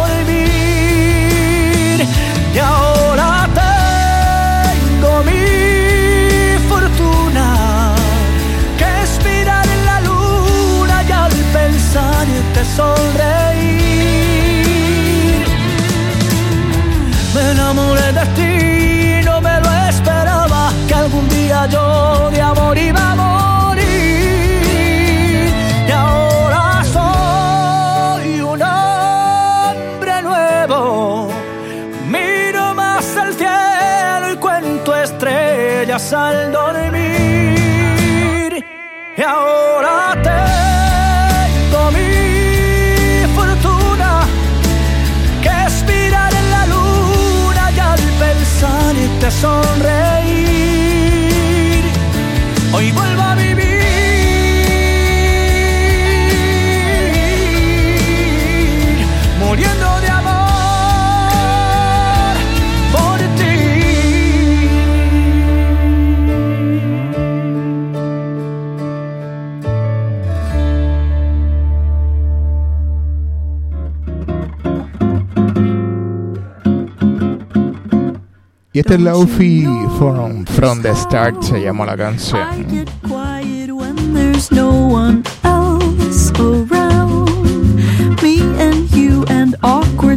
[78.74, 79.64] Y este es Lofi
[80.00, 82.42] from, from the Start, se llamó la canción.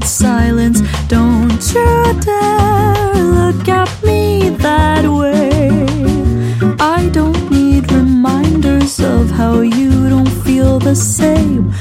[0.06, 0.80] silence.
[1.08, 5.86] Don't you dare look at me that way.
[6.78, 11.72] I don't need reminders of how you don't feel the same.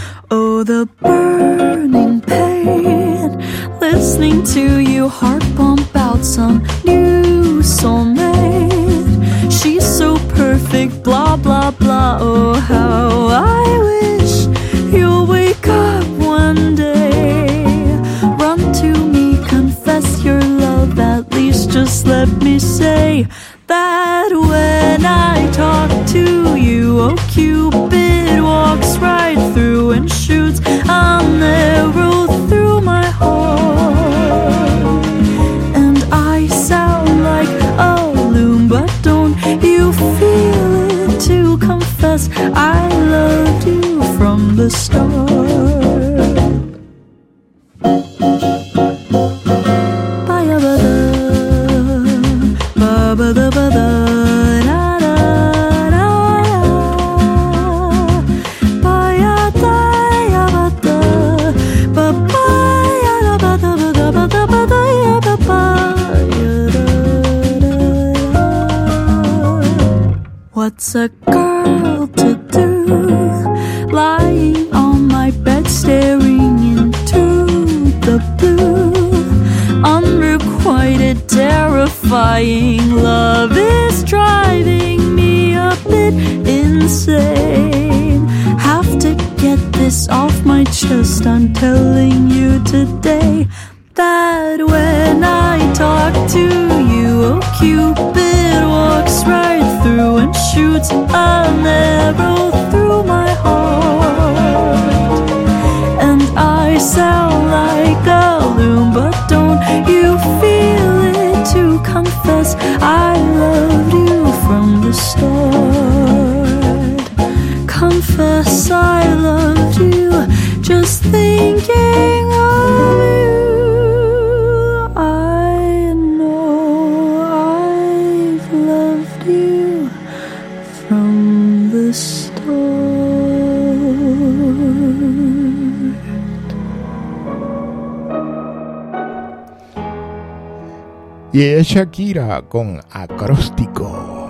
[141.35, 144.29] Y es Shakira con acróstico.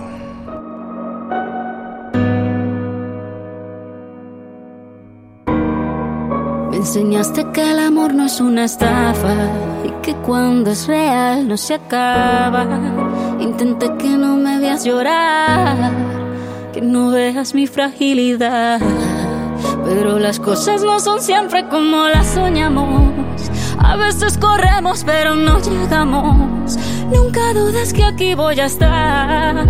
[6.68, 9.36] Me enseñaste que el amor no es una estafa
[9.84, 12.66] y que cuando es real no se acaba.
[13.38, 15.92] Intenté que no me veas llorar,
[16.72, 18.80] que no veas mi fragilidad.
[19.84, 23.12] Pero las cosas no son siempre como las soñamos.
[23.78, 26.45] A veces corremos pero no llegamos.
[27.12, 29.66] Nunca dudes que aquí voy a estar.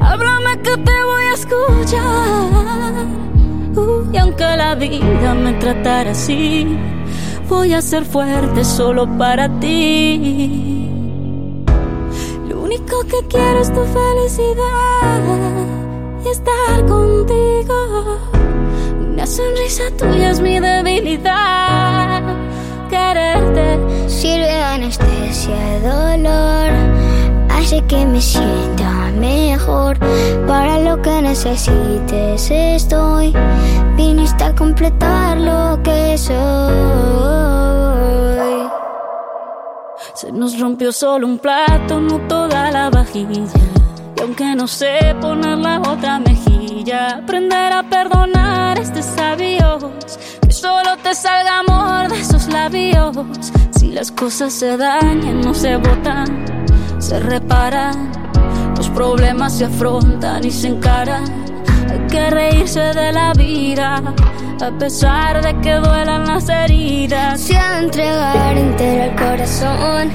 [0.00, 3.06] Háblame que te voy a escuchar.
[3.76, 6.76] Uh, y aunque la vida me tratara así,
[7.48, 10.90] voy a ser fuerte solo para ti.
[12.48, 15.20] Lo único que quiero es tu felicidad
[16.24, 18.18] y estar contigo.
[19.12, 22.49] Una sonrisa tuya es mi debilidad.
[24.08, 26.70] Sirve anestesia de dolor,
[27.48, 29.96] hace que me sienta mejor.
[30.48, 33.32] Para lo que necesites estoy,
[33.96, 36.40] viniste a completar lo que soy.
[40.14, 43.44] Se nos rompió solo un plato, no toda la vajilla.
[44.16, 49.84] Y aunque no sé poner la otra mejilla, aprender a perdonar es de sabios.
[50.60, 53.16] Solo te salga amor de esos labios.
[53.70, 56.44] Si las cosas se dañan, no se botan,
[56.98, 58.12] se reparan.
[58.76, 61.24] Los problemas se afrontan y se encaran.
[61.90, 64.02] Hay que reírse de la vida,
[64.60, 67.40] a pesar de que duelan las heridas.
[67.40, 70.10] Se ha entregar entero el corazón,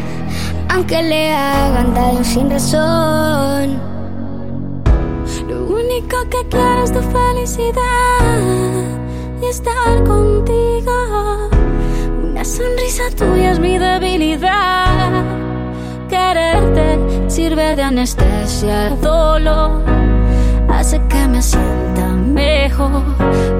[0.69, 3.79] aunque le hagan daño sin razón.
[5.47, 9.04] Lo único que quiero es tu felicidad
[9.49, 11.49] estar contigo.
[12.23, 15.23] Una sonrisa tuya es mi debilidad.
[16.09, 19.83] Quererte sirve de anestesia al dolor.
[20.69, 23.03] Hace que me sienta mejor.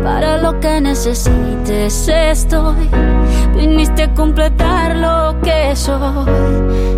[0.04, 2.90] Para lo que necesites estoy.
[3.56, 6.26] Viniste a completar lo que soy.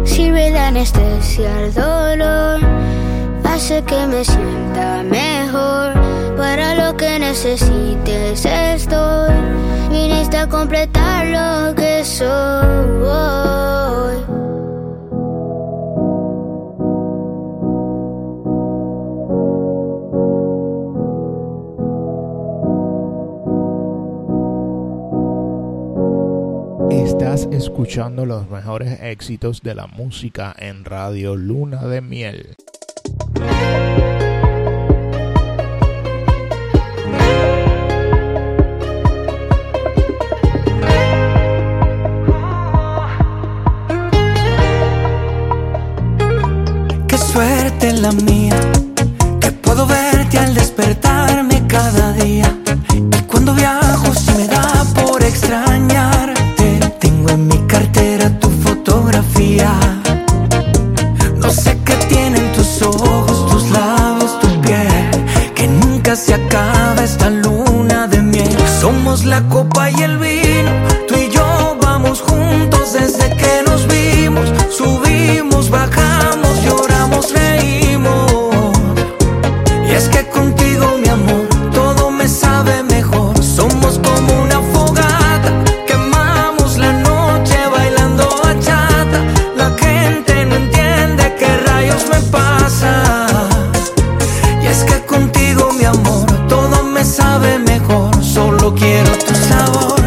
[0.03, 2.59] Sirve de anestesia al dolor,
[3.57, 5.93] hace que me sienta mejor.
[6.37, 9.33] Para lo que necesites estoy,
[9.89, 12.27] viniste a completar lo que soy.
[26.91, 32.55] Estás escuchando los mejores éxitos de la música en Radio Luna de Miel.
[47.07, 48.55] Qué suerte la mía,
[49.39, 52.53] que puedo verte al despertarme cada día.
[52.93, 56.79] Y cuando viajo se me da por extrañarte.
[56.99, 59.96] Tengo en mi cartera tu fotografía.
[61.47, 65.09] No sé qué tienen tus ojos, tus labios, tu piel.
[65.55, 68.57] Que nunca se acaba esta luna de miel.
[68.81, 70.71] Somos la copa y el vino.
[71.07, 74.51] Tú y yo vamos juntos desde que nos vimos.
[74.77, 75.96] Subimos, bajamos,
[95.05, 99.97] contigo, mi amor, todo me sabe mejor, solo quiero tu sabor.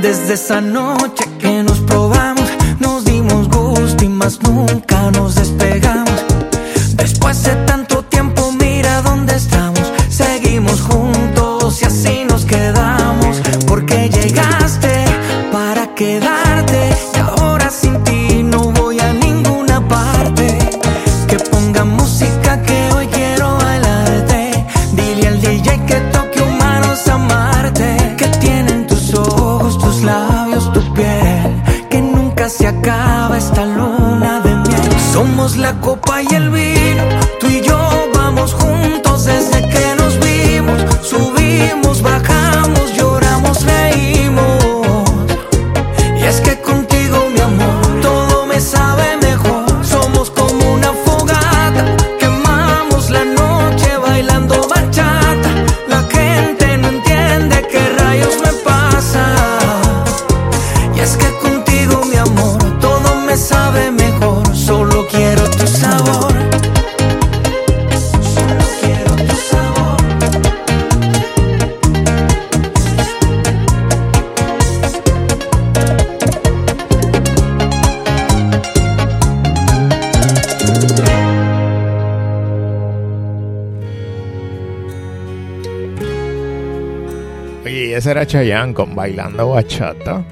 [0.00, 0.85] Desde esa noche
[88.26, 90.24] Chayanne con Bailando Bachata.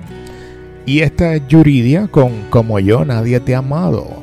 [0.87, 4.23] Y esta es Yuridia con Como yo nadie te ha amado.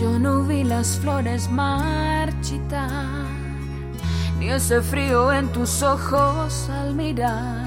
[0.00, 3.06] Yo no vi las flores marchitar,
[4.40, 7.66] ni ese frío en tus ojos al mirar.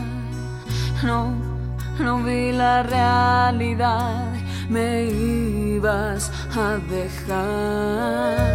[1.04, 1.34] No,
[2.00, 4.34] no vi la realidad,
[4.70, 8.51] me ibas a dejar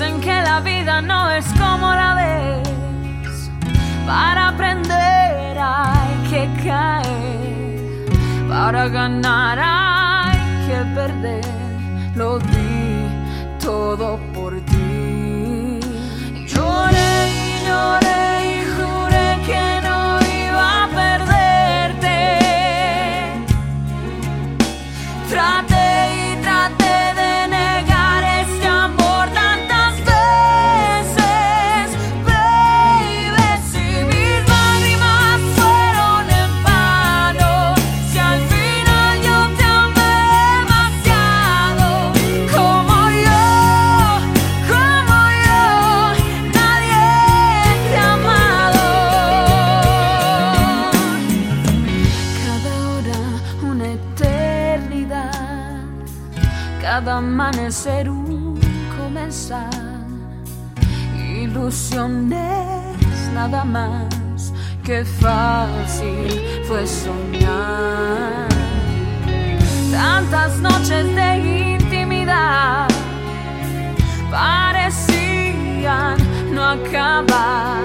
[0.00, 3.50] dicen que la vida no es como la ves.
[4.06, 8.08] Para aprender hay que caer,
[8.48, 11.44] para ganar hay que perder.
[12.14, 13.08] Lo di
[13.62, 14.18] todo
[65.04, 68.48] fácil fue soñar.
[69.90, 72.88] Tantas noches de intimidad
[74.30, 76.16] parecían
[76.52, 77.82] no acabar.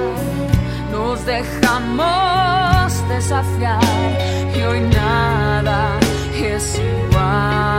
[0.91, 3.81] Nos dejamos desafiar
[4.55, 5.99] y hoy nada
[6.33, 7.74] es igual.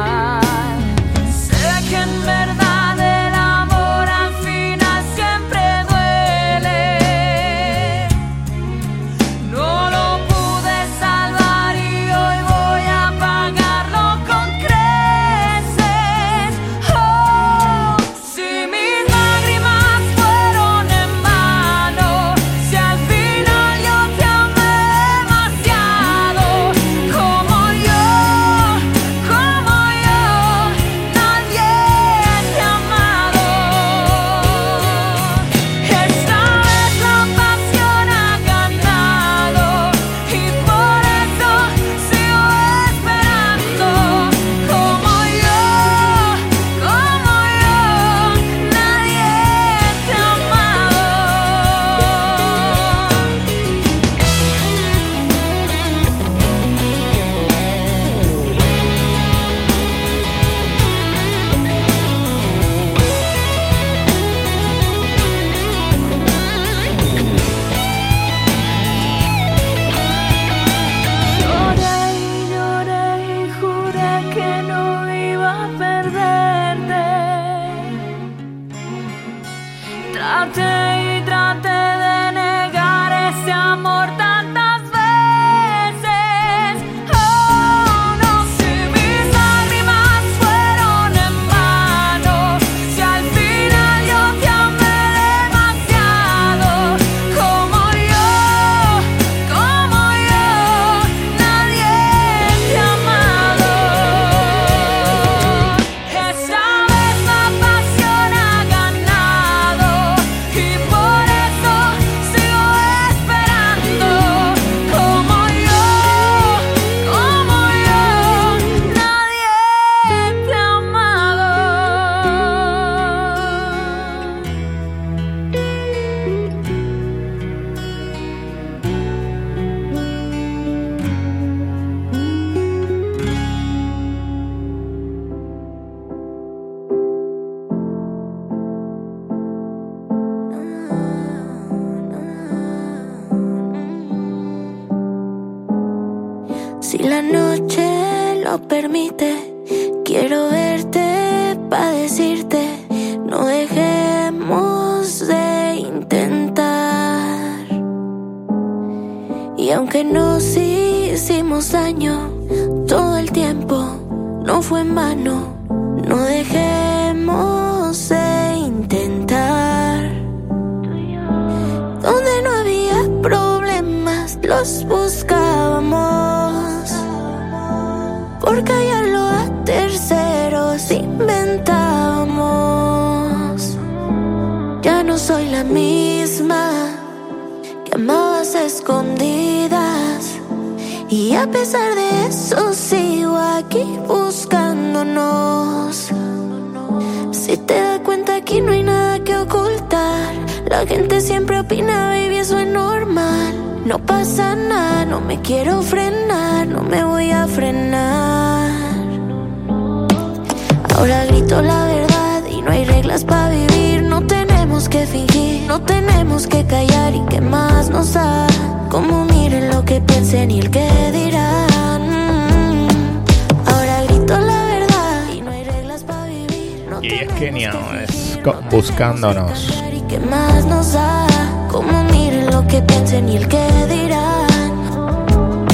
[229.25, 229.83] alejándonos.
[230.09, 231.27] ¿Qué más nos da?
[231.71, 235.67] ¿Cómo miren lo que piensen y el que dirán?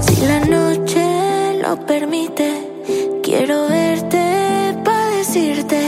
[0.00, 5.83] Si la noche lo permite, quiero verte para decirte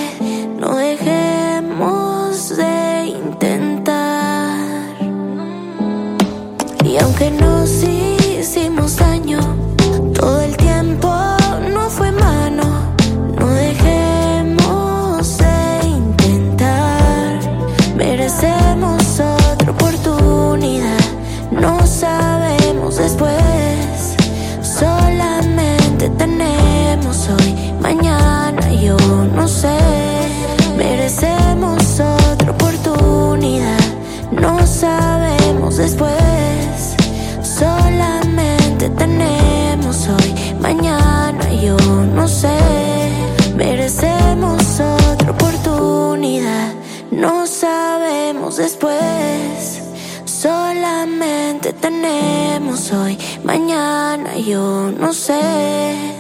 [52.87, 56.13] soy mañana, yo no sé.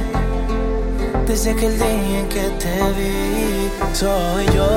[1.26, 4.68] Desde aquel día en que te vi, soy yo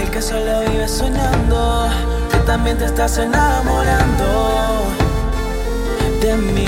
[0.00, 1.88] el que solo vive soñando,
[2.30, 4.84] que también te estás enamorando
[6.22, 6.66] de mí.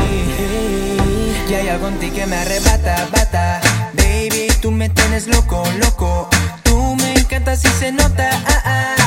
[1.48, 3.60] Y hay algo en ti que me arrebata, bata.
[3.94, 6.28] Baby, tú me tienes loco, loco.
[6.64, 8.28] Tú me encantas y se nota.
[8.46, 9.05] Ah, ah.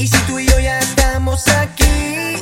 [0.00, 2.36] Y si tú y yo ya estamos aquí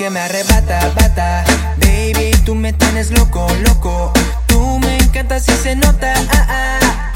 [0.00, 1.44] que me arrebata, bata.
[1.76, 4.10] Baby, tú me tienes loco, loco.
[4.46, 6.14] Tú me encantas y se nota.
[6.32, 7.12] Ah, ah.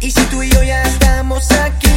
[0.00, 1.91] Y si tú y yo ya estamos aquí.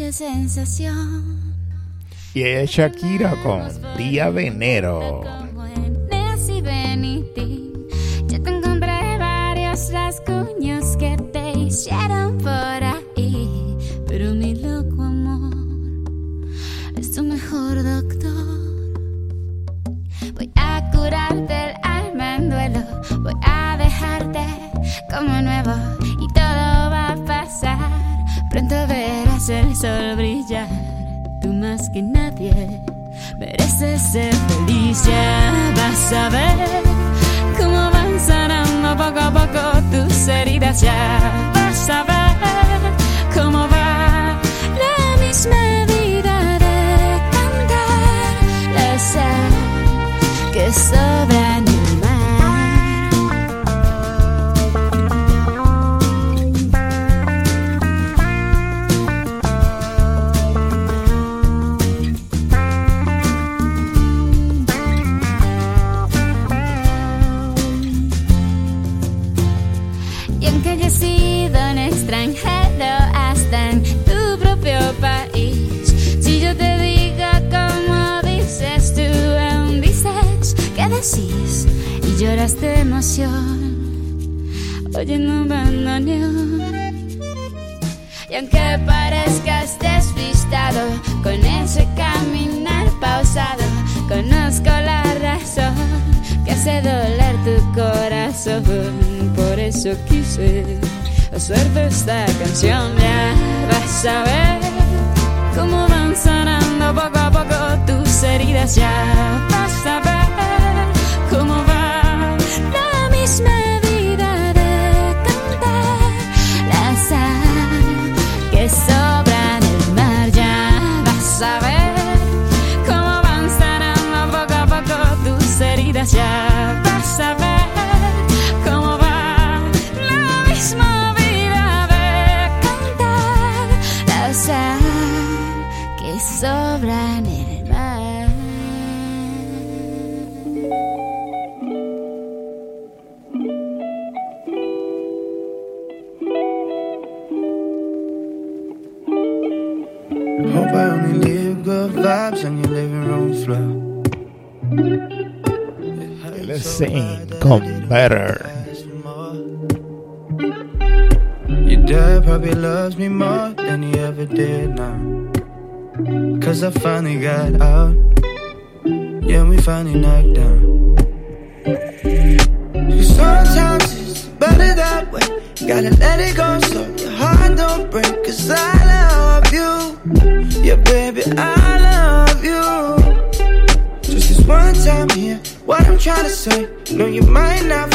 [0.00, 1.54] dulce sensación.
[2.32, 3.68] Y es Shakira con
[3.98, 5.49] Día Venero.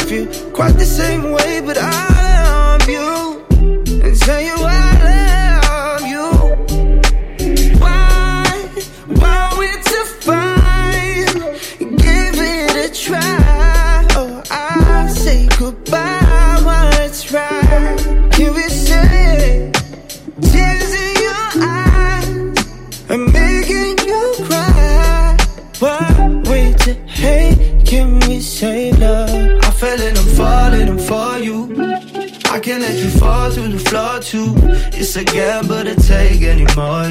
[0.04, 3.15] Feel quite the same way, but I love you.
[34.98, 37.04] It's a gamble to take anymore.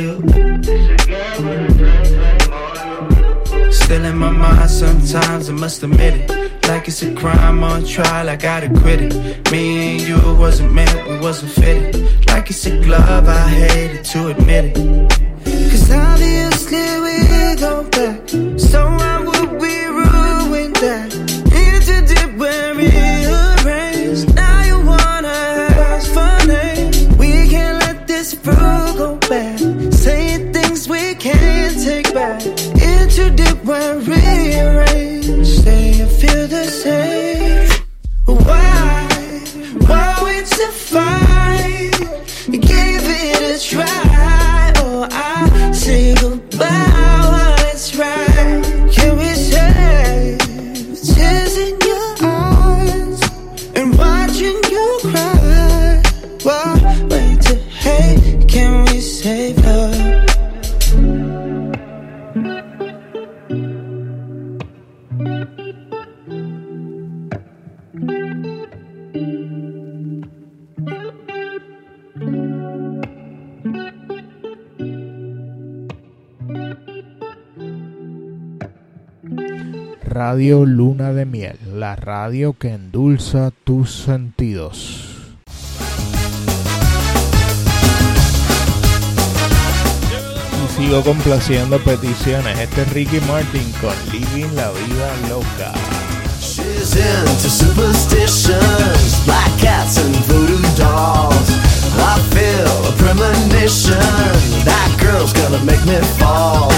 [3.72, 6.68] Still in my mind sometimes, I must admit it.
[6.68, 9.52] Like it's a crime on trial, I gotta quit it.
[9.52, 12.26] Me and you wasn't meant, we wasn't fitted.
[12.28, 15.12] Like it's a glove, I hated to admit it.
[15.70, 18.44] Cause obviously we don't back.
[80.95, 85.03] Luna de Miel, la radio que endulza tus sentidos.
[90.63, 92.57] Y sigo complaciendo peticiones.
[92.59, 95.73] Este es Ricky Martin con Living la Vida Loca.
[96.39, 101.49] She's into superstitions, black cats and voodoo dolls.
[101.97, 103.99] I feel a premonition,
[104.63, 106.72] that girl's gonna make me fall.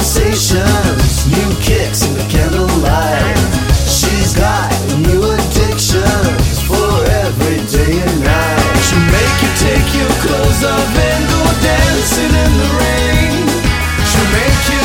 [0.00, 3.36] sensations, new kicks in the candlelight.
[3.84, 4.72] She's got
[5.04, 8.76] new addictions for every day and night.
[8.86, 13.44] She'll make you take your clothes off and go dancing in the rain.
[14.08, 14.81] She'll make you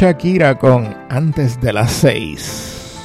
[0.00, 2.96] Shakira con Antes de las 6.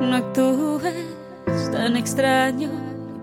[0.00, 0.94] No actúes
[1.70, 2.70] tan extraño,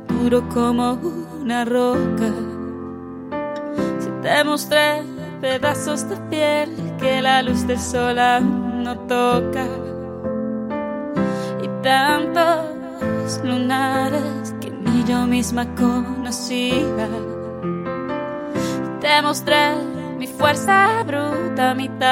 [0.08, 1.00] duro como
[1.42, 2.32] una roca.
[4.02, 5.02] Si te mostré
[5.42, 6.70] pedazos de piel
[7.00, 8.18] que la luz del sol
[8.84, 9.66] no toca.
[11.64, 15.97] Y tantos lunares que ni yo misma conozco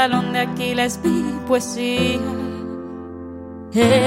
[0.07, 2.19] talón de Aquiles mi poesía.
[3.73, 4.04] Eh,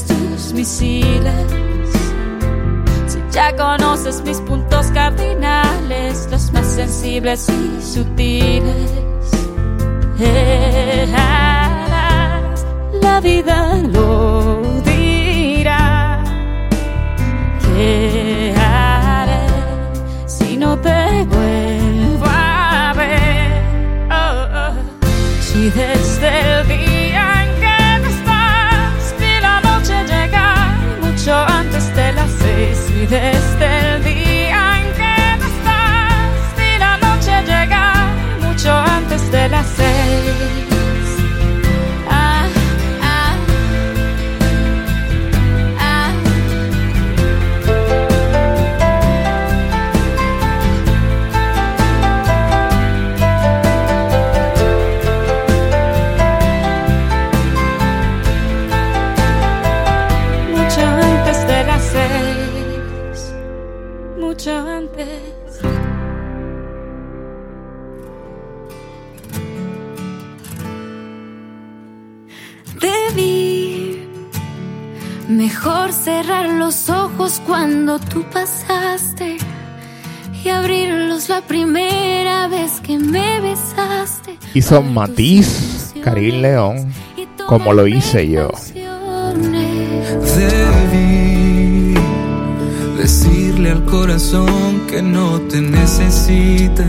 [0.00, 1.50] tus misiles,
[3.06, 8.90] si ya conoces mis puntos cardinales, los más sensibles y sutiles,
[10.18, 12.54] eh, ah, ah, ah.
[13.02, 14.11] la vida lo
[39.12, 40.51] antes de las seis.
[76.04, 79.36] cerrar los ojos cuando tú pasaste
[80.44, 84.36] y abrirlos la primera vez que me besaste.
[84.52, 86.92] Hizo Matiz, Karim León,
[87.46, 88.50] como lo hice yo.
[90.36, 91.94] Debí
[92.98, 96.84] decirle al corazón que no te necesita,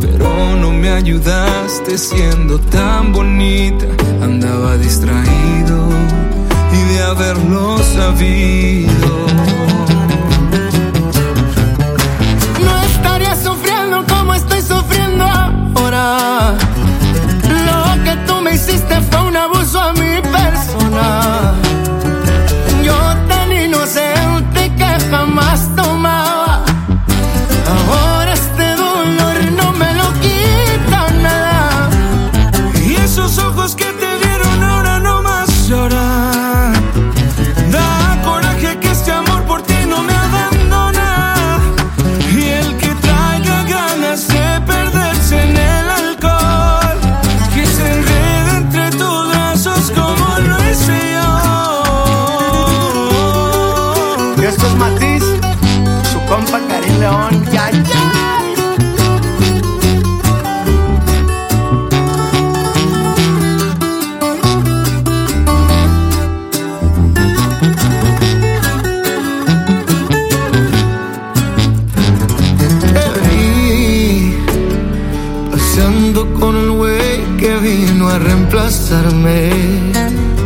[0.00, 3.86] pero no me ayudaste siendo tan bonita,
[4.22, 5.88] andaba distraído
[7.02, 9.26] haberlo sabido.
[12.64, 16.54] No estaría sufriendo como estoy sufriendo ahora.
[17.42, 21.47] Lo que tú me hiciste fue un abuso a mi persona.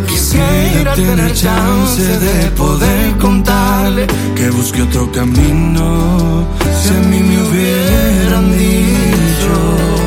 [0.08, 6.44] Quisiera tener chance de poder contarle que busque otro camino.
[6.82, 10.01] Si a mí me hubieran dicho.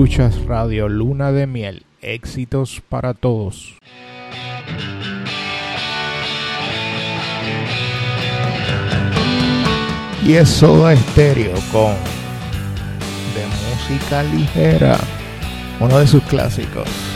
[0.00, 1.82] Escuchas Radio Luna de Miel.
[2.00, 3.76] Éxitos para todos.
[10.26, 11.92] Y es Soda Estéreo con
[13.34, 14.96] de música ligera,
[15.80, 17.09] uno de sus clásicos.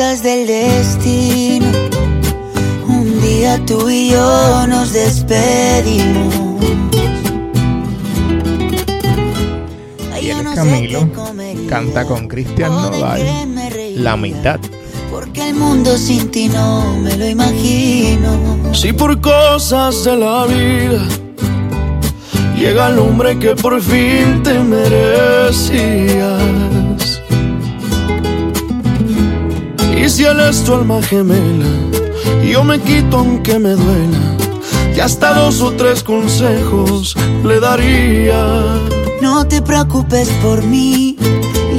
[0.00, 1.66] Cosas del destino
[2.88, 6.34] un día tú y yo nos despedimos.
[10.22, 11.06] Y Camilo,
[11.68, 13.20] canta con Cristian Nodal,
[13.96, 14.58] La mitad.
[15.10, 18.72] Porque el mundo sin ti no me lo imagino.
[18.72, 21.06] Si por cosas de la vida
[22.56, 24.89] llega el hombre que por fin te merecías.
[30.30, 31.66] Él es tu alma gemela,
[32.44, 34.36] yo me quito aunque me duela.
[34.94, 38.40] Y hasta dos o tres consejos le daría.
[39.20, 41.16] No te preocupes por mí,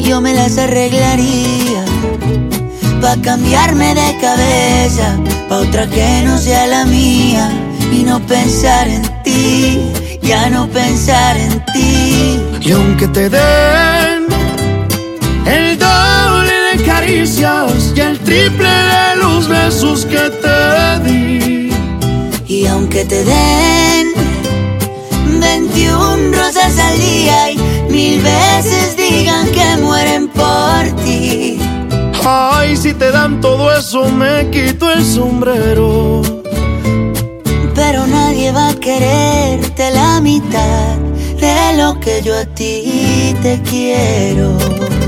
[0.03, 1.86] yo me las arreglaría.
[2.99, 5.18] Pa' cambiarme de cabeza,
[5.48, 7.49] pa' otra que no sea la mía.
[7.94, 9.80] Y no pensar en ti,
[10.22, 12.38] ya no pensar en ti.
[12.60, 13.90] Y aunque te den
[17.02, 21.73] caricias y el triple de los besos que te di.
[22.48, 24.07] Y aunque te den
[25.40, 27.57] 21 rosas al día y
[27.90, 31.57] mil veces digan que mueren por ti.
[32.23, 36.22] Ay, si te dan todo eso, me quito el sombrero.
[37.73, 40.98] Pero nadie va a quererte la mitad
[41.45, 45.01] de lo que yo a ti te quiero.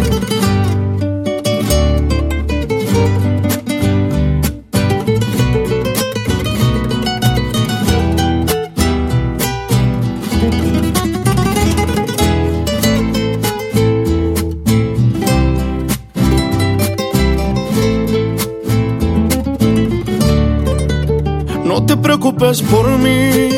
[22.33, 23.49] Preocupes por mí,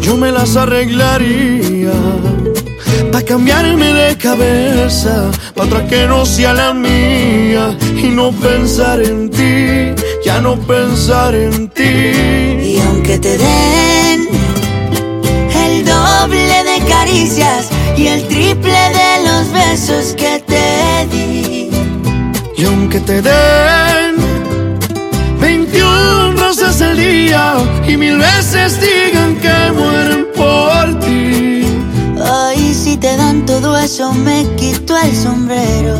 [0.00, 1.92] yo me las arreglaría.
[3.12, 7.76] Pa' cambiarme de cabeza, pa' otra que no sea la mía.
[7.96, 9.94] Y no pensar en ti,
[10.24, 11.82] ya no pensar en ti.
[11.82, 14.28] Y aunque te den
[15.64, 21.70] el doble de caricias y el triple de los besos que te di.
[22.56, 24.15] Y aunque te den 21
[26.46, 27.56] rosas al día
[27.88, 31.64] y mil veces digan que mueren por ti.
[32.22, 35.98] Ay, si te dan todo eso, me quito el sombrero.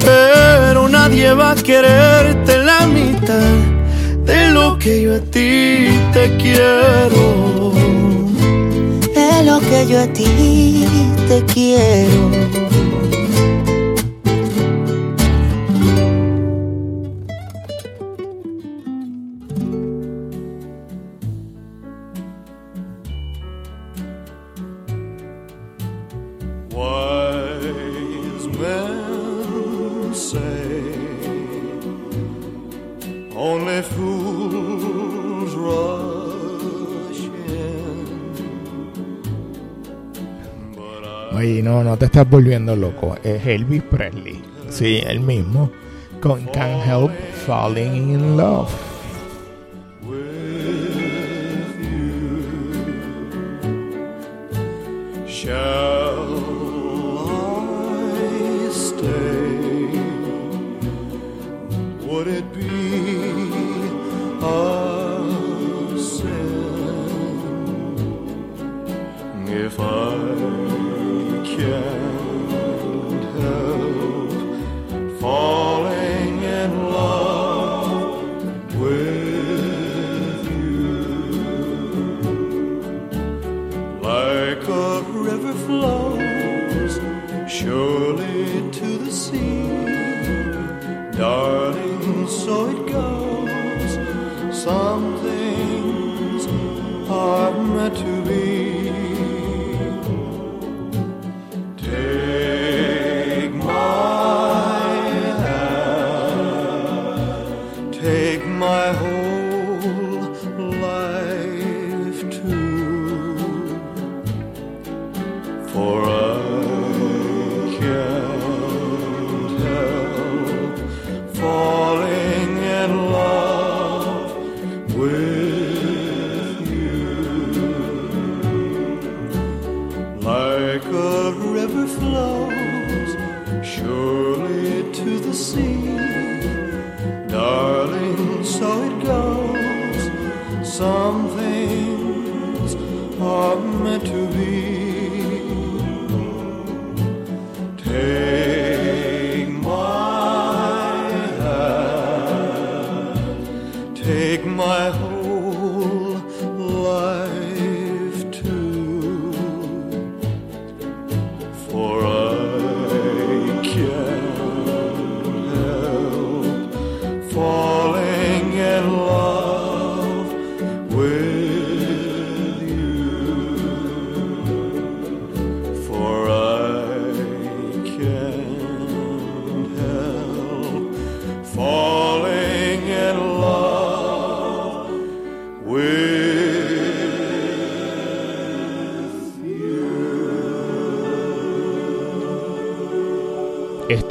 [0.00, 3.56] Pero nadie va a quererte la mitad
[4.24, 7.72] de lo que yo a ti te quiero.
[9.14, 10.84] De lo que yo a ti
[11.28, 12.59] te quiero.
[42.00, 43.14] Te estás volviendo loco.
[43.22, 44.42] Es Elvis Presley.
[44.70, 45.70] Sí, el mismo.
[46.22, 47.12] Con Can't Help
[47.44, 48.89] Falling in Love.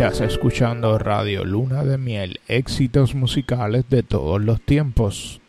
[0.10, 5.40] Estás escuchando Radio Luna de Miel, éxitos musicales de todos los tiempos.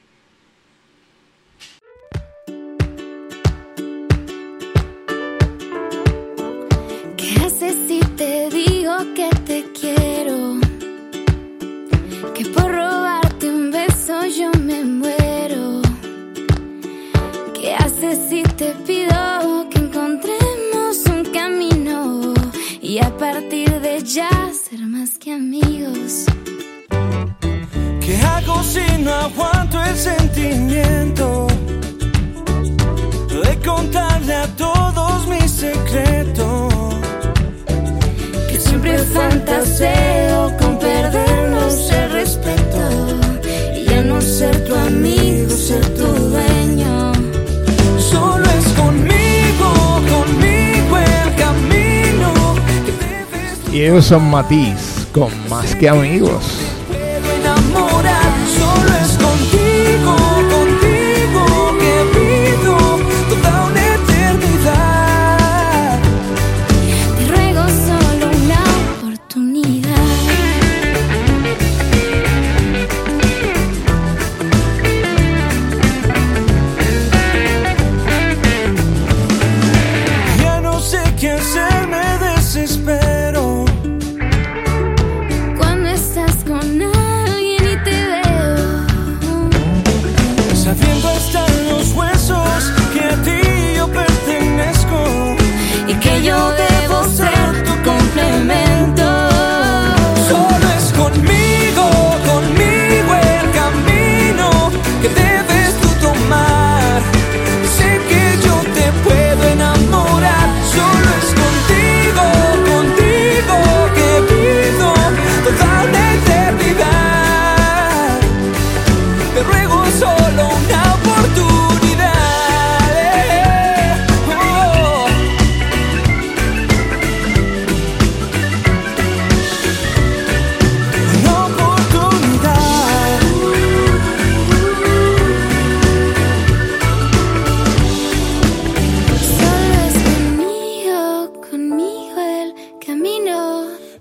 [54.10, 56.69] Y ellos son Matiz, con más que amigos.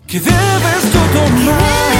[0.09, 1.98] Que debes tú tomar.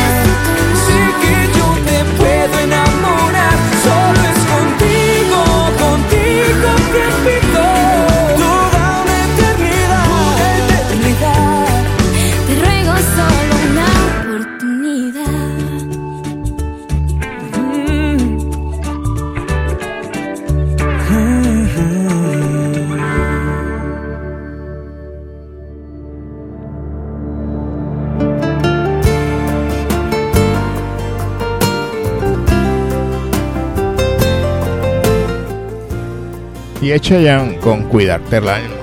[36.90, 38.76] Y echa ya con cuidarte el alma.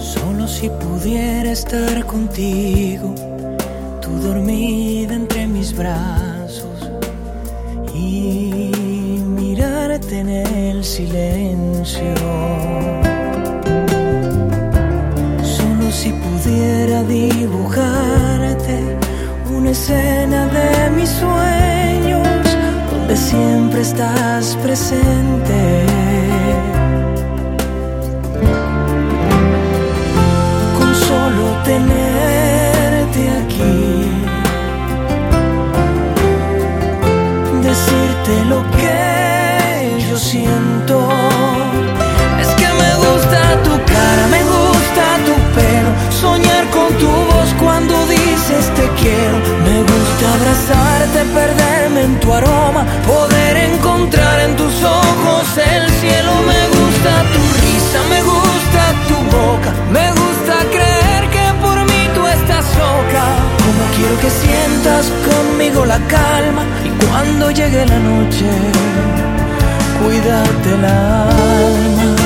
[0.00, 3.14] Solo si pudiera estar contigo,
[4.00, 6.90] tú dormida entre mis brazos
[7.94, 12.14] y mirarte en el silencio.
[15.42, 18.80] Solo si pudiera dibujarte
[19.54, 22.33] una escena de mis sueños
[23.16, 25.86] siempre estás presente.
[30.78, 34.10] con solo tenerte aquí.
[37.62, 41.08] Decirte lo que yo siento.
[42.40, 45.90] Es que me gusta tu cara, me gusta tu pelo.
[46.10, 49.36] Soñar con tu voz cuando dices te quiero.
[49.64, 52.84] Me gusta abrazarte, perderme en tu aroma.
[53.06, 56.32] Poder encontrar en tus ojos el cielo.
[56.46, 59.70] Me gusta tu risa, me gusta tu boca.
[59.90, 63.24] Me gusta creer que por mí tú estás loca.
[63.64, 66.64] Como quiero que sientas conmigo la calma.
[66.84, 68.46] Y cuando llegue la noche,
[70.00, 72.23] cuídate el alma.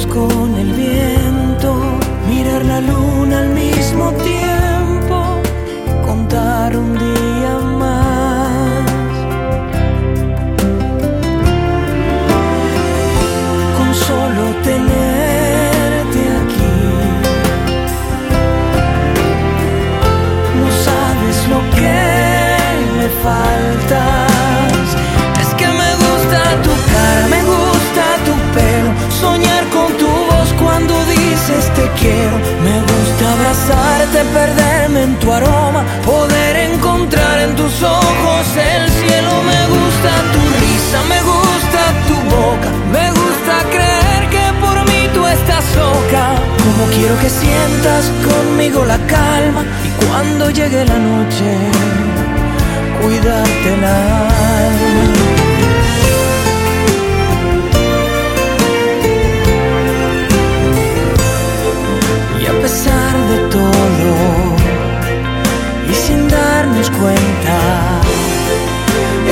[0.00, 1.74] con el viento,
[2.26, 5.42] mirar la luna al mismo tiempo,
[6.04, 8.86] contar un día más.
[13.76, 16.74] Con solo tenerte aquí,
[20.58, 21.96] no sabes lo que
[22.96, 24.21] me falta.
[32.02, 32.36] quiero.
[32.66, 39.32] Me gusta abrazarte, perderme en tu aroma, poder encontrar en tus ojos el cielo.
[39.50, 45.26] Me gusta tu risa, me gusta tu boca, me gusta creer que por mí tú
[45.26, 46.24] estás loca.
[46.64, 51.48] Como quiero que sientas conmigo la calma y cuando llegue la noche,
[53.00, 55.51] cuidarte el alma.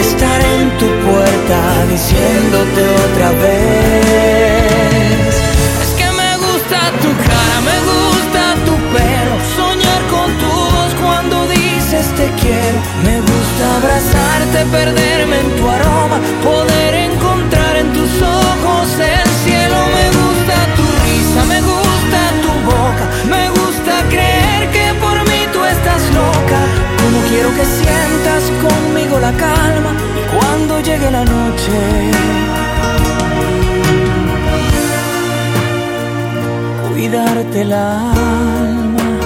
[0.00, 1.58] Estar en tu puerta
[1.88, 5.34] diciéndote otra vez.
[5.82, 11.48] Es que me gusta tu cara, me gusta tu pelo, soñar con tu voz cuando
[11.48, 12.78] dices te quiero.
[13.04, 16.19] Me gusta abrazarte, perderme en tu aroma,
[37.62, 39.20] Alma.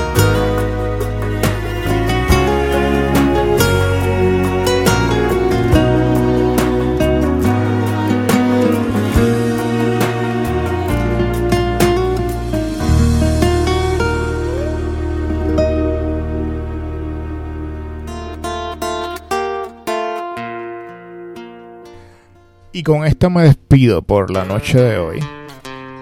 [22.72, 25.43] Y con esto me despido por la noche de hoy.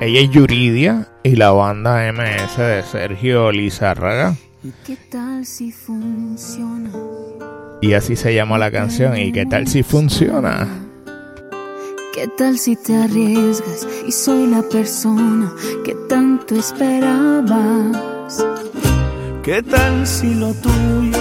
[0.02, 4.34] Ella es Yuridia y la banda MS de Sergio Lizárraga.
[4.84, 6.90] ¿Qué tal si funciona?
[7.80, 9.16] Y así se llama la canción.
[9.16, 10.66] ¿Y qué tal si funciona?
[12.12, 15.52] ¿Qué tal si te arriesgas y soy la persona
[15.84, 18.44] que tanto esperabas?
[19.44, 21.16] ¿Qué tal si lo tuyo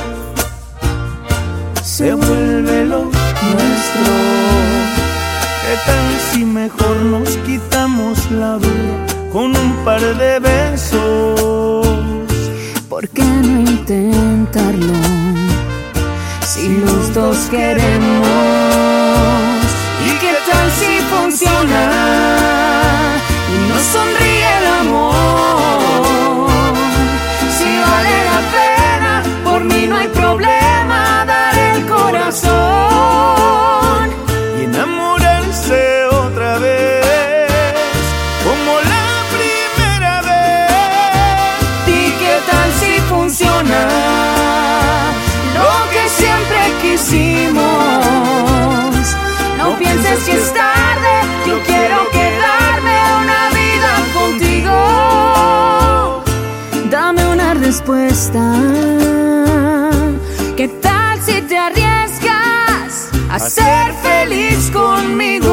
[1.84, 5.01] se vuelve lo nuestro?
[5.72, 11.88] ¿Qué tal si mejor nos quitamos la duda con un par de besos?
[12.90, 14.94] ¿Por qué no intentarlo?
[16.46, 18.28] Si los dos queremos.
[20.08, 21.84] ¿Y qué tal si funciona?
[23.54, 24.31] Y nos sonríe
[57.92, 58.56] respuesta.
[60.56, 65.50] ¿Qué tal si te arriesgas a ser feliz conmigo?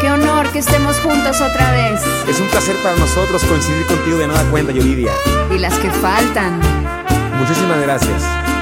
[0.00, 2.00] Qué honor que estemos juntos otra vez.
[2.28, 5.12] Es un placer para nosotros coincidir contigo de nada cuenta, Yuridia.
[5.50, 6.60] Y las que faltan.
[7.38, 8.55] Muchísimas gracias.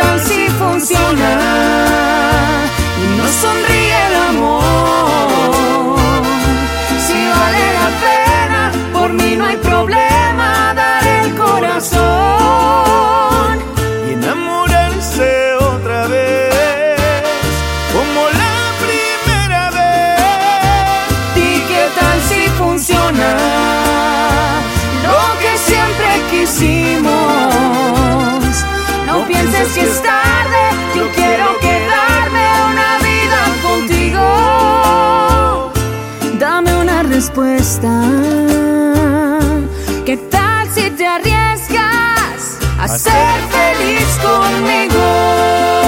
[0.00, 1.30] Tal si funciona?
[3.02, 5.96] Y nos sonríe el amor.
[7.06, 8.62] Si vale la pena,
[8.92, 12.08] por mí no hay problema dar el corazón.
[14.08, 17.22] y enamorarse otra vez
[17.94, 21.00] como la primera vez.
[21.36, 23.30] ¿Y qué tal si funciona?
[25.06, 27.17] Lo que siempre quisimos.
[29.28, 34.24] Pienses que es tarde, yo quiero quedarme una vida contigo.
[36.38, 37.90] Dame una respuesta.
[40.06, 45.87] ¿Qué tal si te arriesgas a ser feliz conmigo?